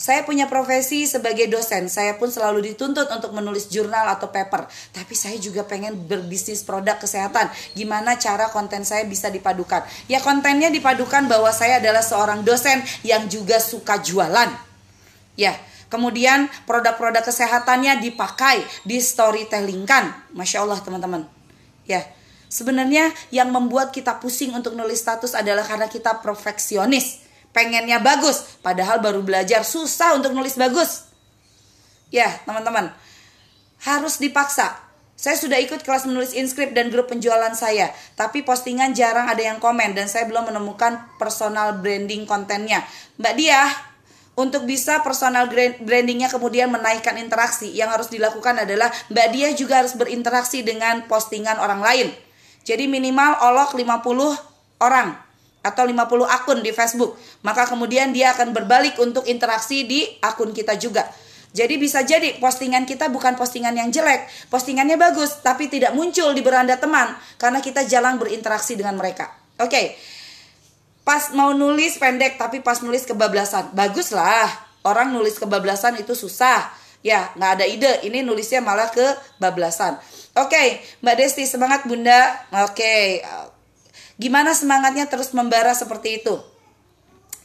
Saya 0.00 0.24
punya 0.24 0.48
profesi 0.48 1.04
sebagai 1.04 1.44
dosen. 1.52 1.92
Saya 1.92 2.16
pun 2.16 2.32
selalu 2.32 2.72
dituntut 2.72 3.04
untuk 3.12 3.36
menulis 3.36 3.68
jurnal 3.68 4.08
atau 4.08 4.32
paper. 4.32 4.64
Tapi 4.96 5.12
saya 5.12 5.36
juga 5.36 5.60
pengen 5.68 5.92
berbisnis 6.08 6.64
produk 6.64 6.96
kesehatan. 6.96 7.52
Gimana 7.76 8.16
cara 8.16 8.48
konten 8.48 8.80
saya 8.88 9.04
bisa 9.04 9.28
dipadukan? 9.28 9.84
Ya 10.08 10.24
kontennya 10.24 10.72
dipadukan 10.72 11.28
bahwa 11.28 11.52
saya 11.52 11.84
adalah 11.84 12.00
seorang 12.00 12.40
dosen 12.48 12.80
yang 13.04 13.28
juga 13.28 13.60
suka 13.60 14.00
jualan. 14.00 14.48
Ya, 15.36 15.52
kemudian 15.92 16.48
produk-produk 16.64 17.20
kesehatannya 17.20 18.00
dipakai, 18.00 18.64
di 18.88 19.04
storytelling 19.04 19.84
kan. 19.84 20.16
Masya 20.32 20.64
Allah 20.64 20.80
teman-teman. 20.80 21.28
Ya, 21.84 22.08
sebenarnya 22.48 23.12
yang 23.28 23.52
membuat 23.52 23.92
kita 23.92 24.16
pusing 24.16 24.56
untuk 24.56 24.72
nulis 24.72 24.96
status 24.96 25.36
adalah 25.36 25.68
karena 25.68 25.92
kita 25.92 26.24
perfeksionis 26.24 27.28
pengennya 27.50 27.98
bagus, 27.98 28.58
padahal 28.62 29.02
baru 29.02 29.20
belajar 29.22 29.66
susah 29.66 30.18
untuk 30.18 30.34
nulis 30.34 30.54
bagus. 30.54 31.10
Ya, 32.10 32.26
teman-teman, 32.46 32.90
harus 33.86 34.18
dipaksa. 34.18 34.78
Saya 35.20 35.36
sudah 35.36 35.60
ikut 35.60 35.84
kelas 35.84 36.08
menulis 36.08 36.32
inskrip 36.32 36.72
dan 36.72 36.88
grup 36.88 37.12
penjualan 37.12 37.52
saya, 37.52 37.92
tapi 38.16 38.40
postingan 38.40 38.96
jarang 38.96 39.28
ada 39.28 39.44
yang 39.44 39.60
komen 39.60 39.92
dan 39.92 40.08
saya 40.08 40.24
belum 40.24 40.48
menemukan 40.48 40.96
personal 41.20 41.76
branding 41.76 42.24
kontennya. 42.24 42.80
Mbak 43.20 43.34
Dia, 43.36 43.68
untuk 44.32 44.64
bisa 44.64 45.04
personal 45.04 45.52
brandingnya 45.84 46.32
kemudian 46.32 46.72
menaikkan 46.72 47.20
interaksi, 47.20 47.68
yang 47.68 47.92
harus 47.92 48.08
dilakukan 48.08 48.64
adalah 48.64 48.88
Mbak 49.12 49.28
Dia 49.36 49.48
juga 49.52 49.84
harus 49.84 49.92
berinteraksi 49.92 50.64
dengan 50.64 51.04
postingan 51.04 51.60
orang 51.60 51.84
lain. 51.84 52.08
Jadi 52.64 52.88
minimal 52.88 53.44
olok 53.44 53.76
50 53.76 54.80
orang 54.80 55.29
atau 55.60 55.84
50 55.84 56.24
akun 56.24 56.58
di 56.64 56.72
Facebook. 56.72 57.16
Maka 57.44 57.68
kemudian 57.68 58.12
dia 58.12 58.32
akan 58.32 58.56
berbalik 58.56 58.96
untuk 59.00 59.28
interaksi 59.28 59.84
di 59.84 60.04
akun 60.24 60.56
kita 60.56 60.76
juga. 60.80 61.04
Jadi 61.50 61.74
bisa 61.82 62.06
jadi 62.06 62.38
postingan 62.38 62.86
kita 62.86 63.10
bukan 63.10 63.34
postingan 63.34 63.74
yang 63.74 63.90
jelek, 63.90 64.30
postingannya 64.54 64.94
bagus 64.94 65.42
tapi 65.42 65.66
tidak 65.66 65.98
muncul 65.98 66.30
di 66.30 66.46
beranda 66.46 66.78
teman 66.78 67.10
karena 67.42 67.58
kita 67.58 67.82
jarang 67.90 68.22
berinteraksi 68.22 68.78
dengan 68.78 68.94
mereka. 68.94 69.34
Oke. 69.58 69.70
Okay. 69.70 69.86
Pas 71.02 71.34
mau 71.34 71.50
nulis 71.50 71.98
pendek 71.98 72.38
tapi 72.38 72.62
pas 72.62 72.78
nulis 72.86 73.02
kebablasan. 73.02 73.74
Baguslah. 73.74 74.70
Orang 74.86 75.10
nulis 75.10 75.42
kebablasan 75.42 75.98
itu 75.98 76.14
susah. 76.14 76.70
Ya, 77.02 77.34
nggak 77.34 77.50
ada 77.58 77.66
ide. 77.66 77.92
Ini 78.06 78.22
nulisnya 78.22 78.62
malah 78.62 78.92
kebablasan. 78.94 79.98
Oke, 80.38 80.54
okay, 80.54 80.68
Mbak 81.02 81.14
Desti 81.18 81.44
semangat 81.50 81.82
Bunda. 81.82 82.30
Oke. 82.62 82.78
Okay. 82.78 83.59
Gimana 84.20 84.52
semangatnya 84.52 85.08
terus 85.08 85.32
membara 85.32 85.72
seperti 85.72 86.20
itu? 86.20 86.36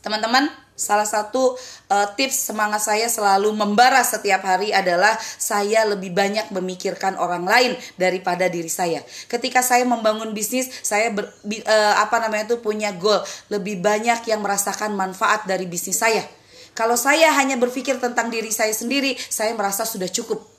Teman-teman, 0.04 0.52
salah 0.76 1.08
satu 1.08 1.56
uh, 1.88 2.08
tips 2.20 2.52
semangat 2.52 2.84
saya 2.84 3.08
selalu 3.08 3.56
membara 3.56 4.04
setiap 4.04 4.44
hari 4.44 4.76
adalah 4.76 5.16
saya 5.40 5.88
lebih 5.88 6.12
banyak 6.12 6.52
memikirkan 6.52 7.16
orang 7.16 7.48
lain 7.48 7.80
daripada 7.96 8.52
diri 8.52 8.68
saya. 8.68 9.00
Ketika 9.32 9.64
saya 9.64 9.88
membangun 9.88 10.36
bisnis, 10.36 10.68
saya 10.84 11.16
ber, 11.16 11.32
uh, 11.48 11.96
apa 11.96 12.20
namanya 12.20 12.54
itu 12.54 12.60
punya 12.60 12.92
goal 12.92 13.24
lebih 13.48 13.80
banyak 13.80 14.28
yang 14.28 14.44
merasakan 14.44 15.00
manfaat 15.00 15.48
dari 15.48 15.66
bisnis 15.66 16.04
saya. 16.04 16.28
Kalau 16.76 17.00
saya 17.00 17.32
hanya 17.40 17.56
berpikir 17.56 18.04
tentang 18.04 18.28
diri 18.28 18.52
saya 18.52 18.76
sendiri, 18.76 19.16
saya 19.16 19.56
merasa 19.56 19.88
sudah 19.88 20.12
cukup 20.12 20.55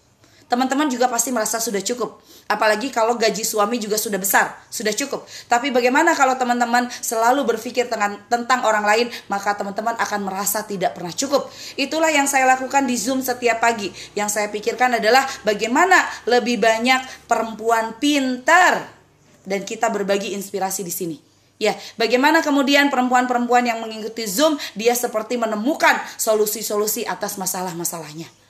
teman-teman 0.46 0.86
juga 0.86 1.10
pasti 1.10 1.34
merasa 1.34 1.58
sudah 1.58 1.82
cukup. 1.82 2.22
Apalagi 2.46 2.94
kalau 2.94 3.18
gaji 3.18 3.42
suami 3.42 3.82
juga 3.82 3.98
sudah 3.98 4.22
besar, 4.22 4.54
sudah 4.70 4.94
cukup. 4.94 5.26
Tapi 5.50 5.74
bagaimana 5.74 6.14
kalau 6.14 6.38
teman-teman 6.38 6.86
selalu 7.02 7.42
berpikir 7.42 7.90
tentang, 7.90 8.22
tentang 8.30 8.62
orang 8.62 8.86
lain, 8.86 9.06
maka 9.26 9.58
teman-teman 9.58 9.98
akan 9.98 10.20
merasa 10.22 10.62
tidak 10.62 10.94
pernah 10.94 11.10
cukup. 11.10 11.50
Itulah 11.74 12.14
yang 12.14 12.30
saya 12.30 12.46
lakukan 12.46 12.86
di 12.86 12.94
Zoom 12.94 13.18
setiap 13.18 13.58
pagi. 13.58 13.90
Yang 14.14 14.38
saya 14.38 14.48
pikirkan 14.54 15.02
adalah 15.02 15.26
bagaimana 15.42 15.98
lebih 16.30 16.62
banyak 16.62 17.26
perempuan 17.26 17.98
pintar 17.98 18.86
dan 19.42 19.66
kita 19.66 19.90
berbagi 19.90 20.38
inspirasi 20.38 20.86
di 20.86 20.94
sini. 20.94 21.18
Ya, 21.56 21.72
bagaimana 21.96 22.44
kemudian 22.44 22.92
perempuan-perempuan 22.92 23.64
yang 23.64 23.80
mengikuti 23.80 24.28
Zoom 24.28 24.60
dia 24.76 24.92
seperti 24.92 25.40
menemukan 25.40 25.98
solusi-solusi 26.20 27.08
atas 27.08 27.40
masalah-masalahnya 27.40 28.45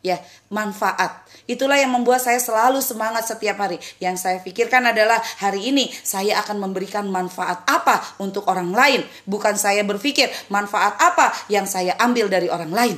ya 0.00 0.16
manfaat. 0.48 1.28
Itulah 1.44 1.76
yang 1.76 1.92
membuat 1.92 2.24
saya 2.24 2.40
selalu 2.40 2.80
semangat 2.80 3.28
setiap 3.28 3.60
hari. 3.60 3.76
Yang 4.00 4.16
saya 4.24 4.38
pikirkan 4.40 4.88
adalah 4.88 5.20
hari 5.40 5.68
ini 5.72 5.88
saya 5.92 6.40
akan 6.40 6.60
memberikan 6.60 7.08
manfaat 7.08 7.64
apa 7.68 8.00
untuk 8.20 8.48
orang 8.48 8.72
lain, 8.72 9.04
bukan 9.28 9.56
saya 9.56 9.84
berpikir 9.84 10.28
manfaat 10.48 10.96
apa 11.00 11.32
yang 11.52 11.68
saya 11.68 11.96
ambil 12.00 12.32
dari 12.32 12.48
orang 12.48 12.72
lain. 12.72 12.96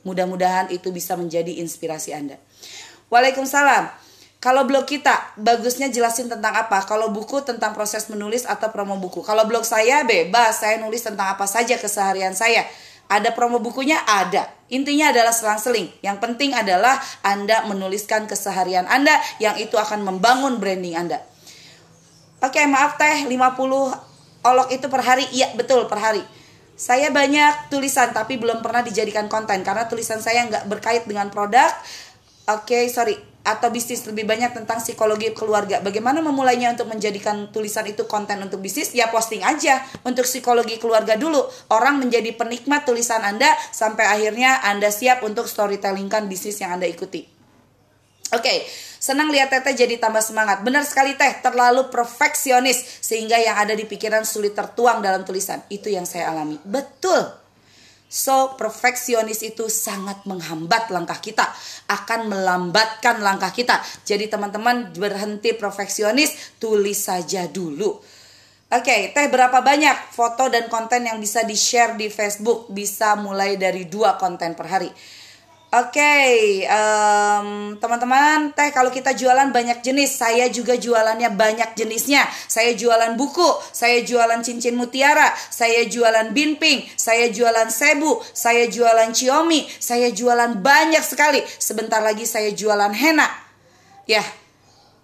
Mudah-mudahan 0.00 0.72
itu 0.72 0.88
bisa 0.90 1.14
menjadi 1.14 1.60
inspirasi 1.60 2.16
Anda. 2.16 2.40
Waalaikumsalam. 3.12 4.10
Kalau 4.40 4.64
blog 4.64 4.88
kita 4.88 5.36
bagusnya 5.36 5.92
jelasin 5.92 6.32
tentang 6.32 6.56
apa? 6.56 6.80
Kalau 6.88 7.12
buku 7.12 7.44
tentang 7.44 7.76
proses 7.76 8.08
menulis 8.08 8.48
atau 8.48 8.72
promo 8.72 8.96
buku. 8.96 9.20
Kalau 9.20 9.44
blog 9.44 9.68
saya 9.68 10.00
bebas, 10.00 10.64
saya 10.64 10.80
nulis 10.80 11.04
tentang 11.04 11.36
apa 11.36 11.44
saja 11.44 11.76
keseharian 11.76 12.32
saya. 12.32 12.64
Ada 13.10 13.34
promo 13.34 13.58
bukunya? 13.58 13.98
Ada. 14.06 14.46
Intinya 14.70 15.10
adalah 15.10 15.34
selang-seling. 15.34 15.90
Yang 15.98 16.22
penting 16.22 16.54
adalah 16.54 17.02
Anda 17.26 17.66
menuliskan 17.66 18.30
keseharian 18.30 18.86
Anda 18.86 19.18
yang 19.42 19.58
itu 19.58 19.74
akan 19.74 20.06
membangun 20.06 20.62
branding 20.62 20.94
Anda. 20.94 21.18
Oke, 22.40 22.62
maaf 22.70 22.96
teh, 22.96 23.26
50 23.26 23.34
olok 24.46 24.68
itu 24.72 24.86
per 24.86 25.02
hari? 25.02 25.26
Iya, 25.34 25.52
betul 25.58 25.90
per 25.90 25.98
hari. 25.98 26.22
Saya 26.78 27.12
banyak 27.12 27.68
tulisan 27.68 28.16
tapi 28.16 28.40
belum 28.40 28.64
pernah 28.64 28.80
dijadikan 28.80 29.28
konten 29.28 29.60
karena 29.60 29.84
tulisan 29.84 30.22
saya 30.22 30.48
nggak 30.48 30.64
berkait 30.70 31.04
dengan 31.04 31.28
produk. 31.28 31.68
Oke, 32.48 32.88
sorry 32.88 33.29
atau 33.50 33.68
bisnis 33.74 34.06
lebih 34.06 34.22
banyak 34.26 34.54
tentang 34.54 34.78
psikologi 34.78 35.34
keluarga. 35.34 35.82
Bagaimana 35.82 36.22
memulainya 36.22 36.70
untuk 36.70 36.86
menjadikan 36.86 37.50
tulisan 37.50 37.86
itu 37.90 38.06
konten 38.06 38.38
untuk 38.38 38.62
bisnis? 38.62 38.94
Ya 38.94 39.10
posting 39.10 39.42
aja 39.42 39.82
untuk 40.06 40.22
psikologi 40.22 40.78
keluarga 40.78 41.18
dulu. 41.18 41.42
Orang 41.74 41.98
menjadi 41.98 42.30
penikmat 42.38 42.86
tulisan 42.86 43.20
Anda 43.26 43.50
sampai 43.74 44.06
akhirnya 44.06 44.62
Anda 44.62 44.94
siap 44.94 45.26
untuk 45.26 45.50
storytellingkan 45.50 46.30
bisnis 46.30 46.62
yang 46.62 46.78
Anda 46.78 46.86
ikuti. 46.86 47.40
Oke, 48.30 48.46
okay, 48.46 48.58
senang 49.02 49.26
lihat 49.34 49.50
Teteh 49.50 49.74
jadi 49.74 49.98
tambah 49.98 50.22
semangat. 50.22 50.62
Benar 50.62 50.86
sekali 50.86 51.18
Teh, 51.18 51.42
terlalu 51.42 51.90
perfeksionis 51.90 53.02
sehingga 53.02 53.34
yang 53.34 53.58
ada 53.58 53.74
di 53.74 53.82
pikiran 53.82 54.22
sulit 54.22 54.54
tertuang 54.54 55.02
dalam 55.02 55.26
tulisan. 55.26 55.58
Itu 55.66 55.90
yang 55.90 56.06
saya 56.06 56.30
alami. 56.30 56.62
Betul. 56.62 57.39
So, 58.10 58.58
perfeksionis 58.58 59.46
itu 59.46 59.70
sangat 59.70 60.26
menghambat 60.26 60.90
langkah 60.90 61.22
kita, 61.22 61.46
akan 61.86 62.26
melambatkan 62.26 63.22
langkah 63.22 63.54
kita. 63.54 63.78
Jadi, 64.02 64.26
teman-teman 64.26 64.90
berhenti 64.90 65.54
perfeksionis, 65.54 66.58
tulis 66.58 66.98
saja 66.98 67.46
dulu. 67.46 68.02
Oke, 68.70 68.86
okay, 68.86 69.00
teh 69.14 69.30
berapa 69.30 69.62
banyak 69.62 70.10
foto 70.10 70.50
dan 70.50 70.66
konten 70.66 71.06
yang 71.06 71.22
bisa 71.22 71.46
di-share 71.46 71.94
di 71.94 72.10
Facebook? 72.10 72.66
Bisa 72.74 73.14
mulai 73.14 73.54
dari 73.54 73.86
dua 73.86 74.18
konten 74.18 74.58
per 74.58 74.66
hari. 74.66 74.90
Oke, 75.70 76.02
okay, 76.02 76.66
um, 76.66 77.78
teman-teman, 77.78 78.50
teh 78.58 78.74
kalau 78.74 78.90
kita 78.90 79.14
jualan 79.14 79.54
banyak 79.54 79.86
jenis, 79.86 80.18
saya 80.18 80.50
juga 80.50 80.74
jualannya 80.74 81.30
banyak 81.30 81.78
jenisnya. 81.78 82.26
Saya 82.50 82.74
jualan 82.74 83.14
buku, 83.14 83.46
saya 83.70 84.02
jualan 84.02 84.42
cincin 84.42 84.74
mutiara, 84.74 85.30
saya 85.30 85.86
jualan 85.86 86.34
binping, 86.34 86.82
saya 86.98 87.30
jualan 87.30 87.70
sebu, 87.70 88.18
saya 88.34 88.66
jualan 88.66 89.14
ciomi, 89.14 89.62
saya 89.78 90.10
jualan 90.10 90.58
banyak 90.58 91.06
sekali. 91.06 91.38
Sebentar 91.46 92.02
lagi 92.02 92.26
saya 92.26 92.50
jualan 92.50 92.90
henna. 92.90 93.30
Ya, 94.10 94.26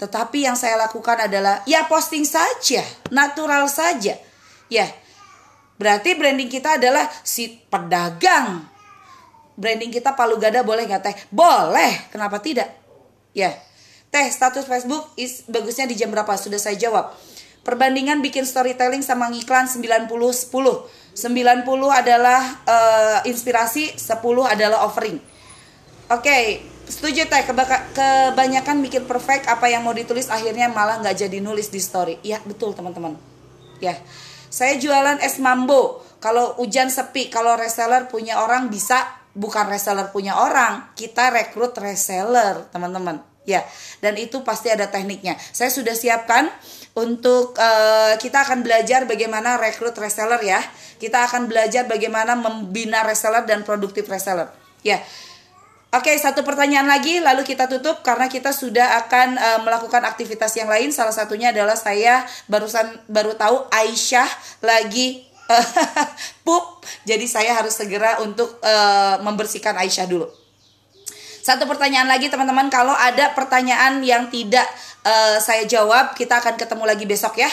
tetapi 0.02 0.50
yang 0.50 0.58
saya 0.58 0.82
lakukan 0.82 1.30
adalah 1.30 1.62
ya 1.70 1.86
posting 1.86 2.26
saja, 2.26 2.82
natural 3.14 3.70
saja. 3.70 4.18
Ya, 4.66 4.90
berarti 5.78 6.18
branding 6.18 6.50
kita 6.50 6.74
adalah 6.74 7.06
si 7.22 7.54
pedagang 7.70 8.74
branding 9.56 9.90
kita 9.90 10.12
palu 10.12 10.36
gada 10.36 10.60
boleh 10.62 10.84
nggak 10.84 11.02
teh? 11.02 11.16
Boleh, 11.32 12.12
kenapa 12.12 12.38
tidak? 12.38 12.68
Ya, 13.32 13.52
teh 14.12 14.28
status 14.28 14.68
Facebook 14.68 15.12
is 15.16 15.44
bagusnya 15.48 15.88
di 15.88 15.96
jam 15.96 16.12
berapa? 16.12 16.36
Sudah 16.36 16.60
saya 16.60 16.76
jawab. 16.76 17.12
Perbandingan 17.66 18.22
bikin 18.22 18.46
storytelling 18.46 19.02
sama 19.02 19.26
ngiklan 19.26 19.66
90 19.66 20.06
10. 20.06 20.46
90 21.16 21.66
adalah 21.90 22.40
uh, 22.68 23.18
inspirasi, 23.26 23.98
10 23.98 24.22
adalah 24.46 24.86
offering. 24.86 25.18
Oke, 26.06 26.22
okay, 26.22 26.42
setuju 26.86 27.26
teh 27.26 27.42
kebanyakan 27.42 28.78
bikin 28.86 29.10
perfect 29.10 29.50
apa 29.50 29.66
yang 29.66 29.82
mau 29.82 29.90
ditulis 29.90 30.30
akhirnya 30.30 30.70
malah 30.70 31.02
nggak 31.02 31.26
jadi 31.26 31.42
nulis 31.42 31.72
di 31.72 31.82
story. 31.82 32.22
Iya 32.22 32.38
betul 32.46 32.76
teman-teman. 32.78 33.18
Ya, 33.82 33.98
saya 34.52 34.78
jualan 34.78 35.18
es 35.24 35.42
mambo. 35.42 36.04
Kalau 36.22 36.54
hujan 36.62 36.88
sepi, 36.88 37.28
kalau 37.28 37.58
reseller 37.58 38.06
punya 38.06 38.40
orang 38.40 38.70
bisa 38.70 39.15
bukan 39.36 39.68
reseller 39.68 40.08
punya 40.10 40.34
orang, 40.40 40.90
kita 40.96 41.28
rekrut 41.28 41.76
reseller, 41.76 42.64
teman-teman. 42.72 43.20
Ya, 43.46 43.62
dan 44.02 44.18
itu 44.18 44.42
pasti 44.42 44.74
ada 44.74 44.90
tekniknya. 44.90 45.38
Saya 45.38 45.70
sudah 45.70 45.94
siapkan 45.94 46.50
untuk 46.98 47.54
uh, 47.54 48.18
kita 48.18 48.42
akan 48.42 48.66
belajar 48.66 49.06
bagaimana 49.06 49.54
rekrut 49.54 49.94
reseller 49.94 50.42
ya. 50.42 50.58
Kita 50.98 51.22
akan 51.30 51.46
belajar 51.46 51.86
bagaimana 51.86 52.34
membina 52.34 53.06
reseller 53.06 53.46
dan 53.46 53.62
produktif 53.62 54.10
reseller. 54.10 54.50
Ya. 54.82 54.98
Oke, 55.94 56.10
satu 56.18 56.42
pertanyaan 56.42 56.90
lagi 56.90 57.22
lalu 57.22 57.46
kita 57.46 57.70
tutup 57.70 58.02
karena 58.02 58.26
kita 58.26 58.50
sudah 58.50 58.98
akan 59.06 59.38
uh, 59.38 59.60
melakukan 59.62 60.02
aktivitas 60.02 60.50
yang 60.58 60.66
lain. 60.66 60.90
Salah 60.90 61.14
satunya 61.14 61.54
adalah 61.54 61.78
saya 61.78 62.26
barusan 62.50 62.98
baru 63.06 63.38
tahu 63.38 63.70
Aisyah 63.70 64.26
lagi 64.66 65.22
pup. 66.46 66.82
Jadi 67.06 67.26
saya 67.30 67.54
harus 67.54 67.74
segera 67.74 68.18
untuk 68.22 68.58
uh, 68.62 69.22
membersihkan 69.22 69.74
Aisyah 69.78 70.06
dulu. 70.10 70.26
Satu 71.46 71.62
pertanyaan 71.70 72.10
lagi 72.10 72.26
teman-teman, 72.26 72.66
kalau 72.66 72.90
ada 72.90 73.30
pertanyaan 73.30 74.02
yang 74.02 74.26
tidak 74.34 74.66
uh, 75.06 75.38
saya 75.38 75.62
jawab, 75.62 76.18
kita 76.18 76.42
akan 76.42 76.58
ketemu 76.58 76.82
lagi 76.82 77.06
besok 77.06 77.38
ya. 77.38 77.50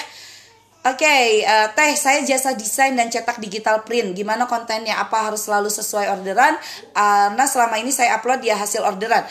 Oke, 0.84 1.08
okay, 1.08 1.48
uh, 1.48 1.72
eh, 1.72 1.78
Teh, 1.78 1.96
saya 1.96 2.20
jasa 2.28 2.52
desain 2.60 2.92
dan 2.92 3.08
cetak 3.08 3.40
digital 3.40 3.88
print. 3.88 4.12
Gimana 4.12 4.44
kontennya? 4.52 5.00
Apa 5.00 5.32
harus 5.32 5.48
selalu 5.48 5.72
sesuai 5.72 6.12
orderan? 6.12 6.60
Uh, 6.92 7.32
nah, 7.40 7.48
selama 7.48 7.80
ini 7.80 7.88
saya 7.88 8.20
upload 8.20 8.44
ya 8.44 8.60
hasil 8.60 8.84
orderan. 8.84 9.24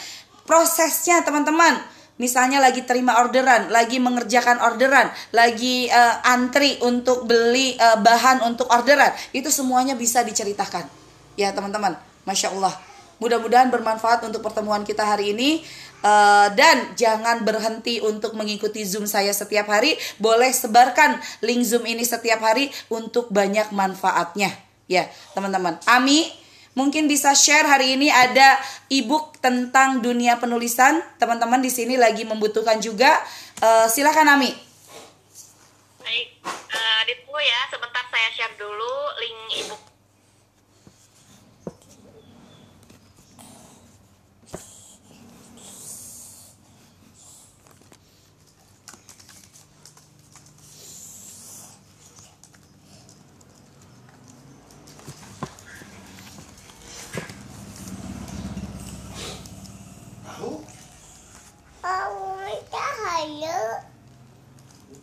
Prosesnya, 0.48 1.20
teman-teman, 1.20 1.76
misalnya 2.20 2.60
lagi 2.60 2.84
terima 2.84 3.20
orderan, 3.20 3.72
lagi 3.72 3.96
mengerjakan 4.02 4.60
orderan, 4.60 5.08
lagi 5.32 5.88
uh, 5.88 6.24
antri 6.28 6.76
untuk 6.84 7.24
beli 7.24 7.76
uh, 7.78 8.00
bahan 8.00 8.44
untuk 8.44 8.68
orderan, 8.68 9.12
itu 9.32 9.48
semuanya 9.48 9.96
bisa 9.96 10.20
diceritakan. 10.20 10.88
Ya, 11.36 11.52
teman-teman, 11.52 11.96
masya 12.28 12.52
Allah. 12.52 12.76
Mudah-mudahan 13.22 13.70
bermanfaat 13.70 14.26
untuk 14.26 14.42
pertemuan 14.42 14.82
kita 14.82 15.06
hari 15.06 15.30
ini. 15.30 15.62
Uh, 16.02 16.50
dan 16.58 16.98
jangan 16.98 17.46
berhenti 17.46 18.02
untuk 18.02 18.34
mengikuti 18.34 18.82
Zoom 18.82 19.06
saya 19.06 19.30
setiap 19.30 19.70
hari. 19.70 19.94
Boleh 20.18 20.50
sebarkan 20.50 21.22
link 21.46 21.62
Zoom 21.62 21.86
ini 21.86 22.02
setiap 22.02 22.42
hari 22.42 22.74
untuk 22.90 23.30
banyak 23.30 23.70
manfaatnya. 23.70 24.50
Ya, 24.90 25.06
teman-teman. 25.38 25.78
Ami, 25.86 26.26
mungkin 26.73 27.05
bisa 27.09 27.37
share 27.37 27.68
hari 27.68 27.97
ini 28.01 28.09
ada 28.09 28.57
ebook 28.89 29.39
tentang 29.39 30.01
dunia 30.01 30.41
penulisan. 30.41 31.01
Teman-teman 31.20 31.61
di 31.61 31.68
sini 31.68 32.01
lagi 32.01 32.25
membutuhkan 32.25 32.81
juga. 32.81 33.12
Uh, 33.62 33.87
silakan 33.87 34.41
Ami. 34.41 34.51
Baik, 36.03 36.29
uh, 36.47 37.01
ditunggu 37.07 37.41
ya. 37.41 37.61
Sebentar 37.70 38.05
saya 38.09 38.29
share 38.35 38.55
dulu 38.57 38.93
link 39.20 39.39
ebook 39.64 39.91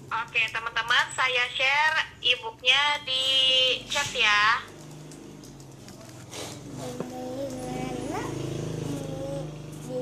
Oke 0.09 0.41
teman-teman 0.49 1.05
saya 1.13 1.45
share 1.53 1.97
ebooknya 2.21 3.01
di 3.05 3.23
chat 3.89 4.09
ya. 4.13 4.61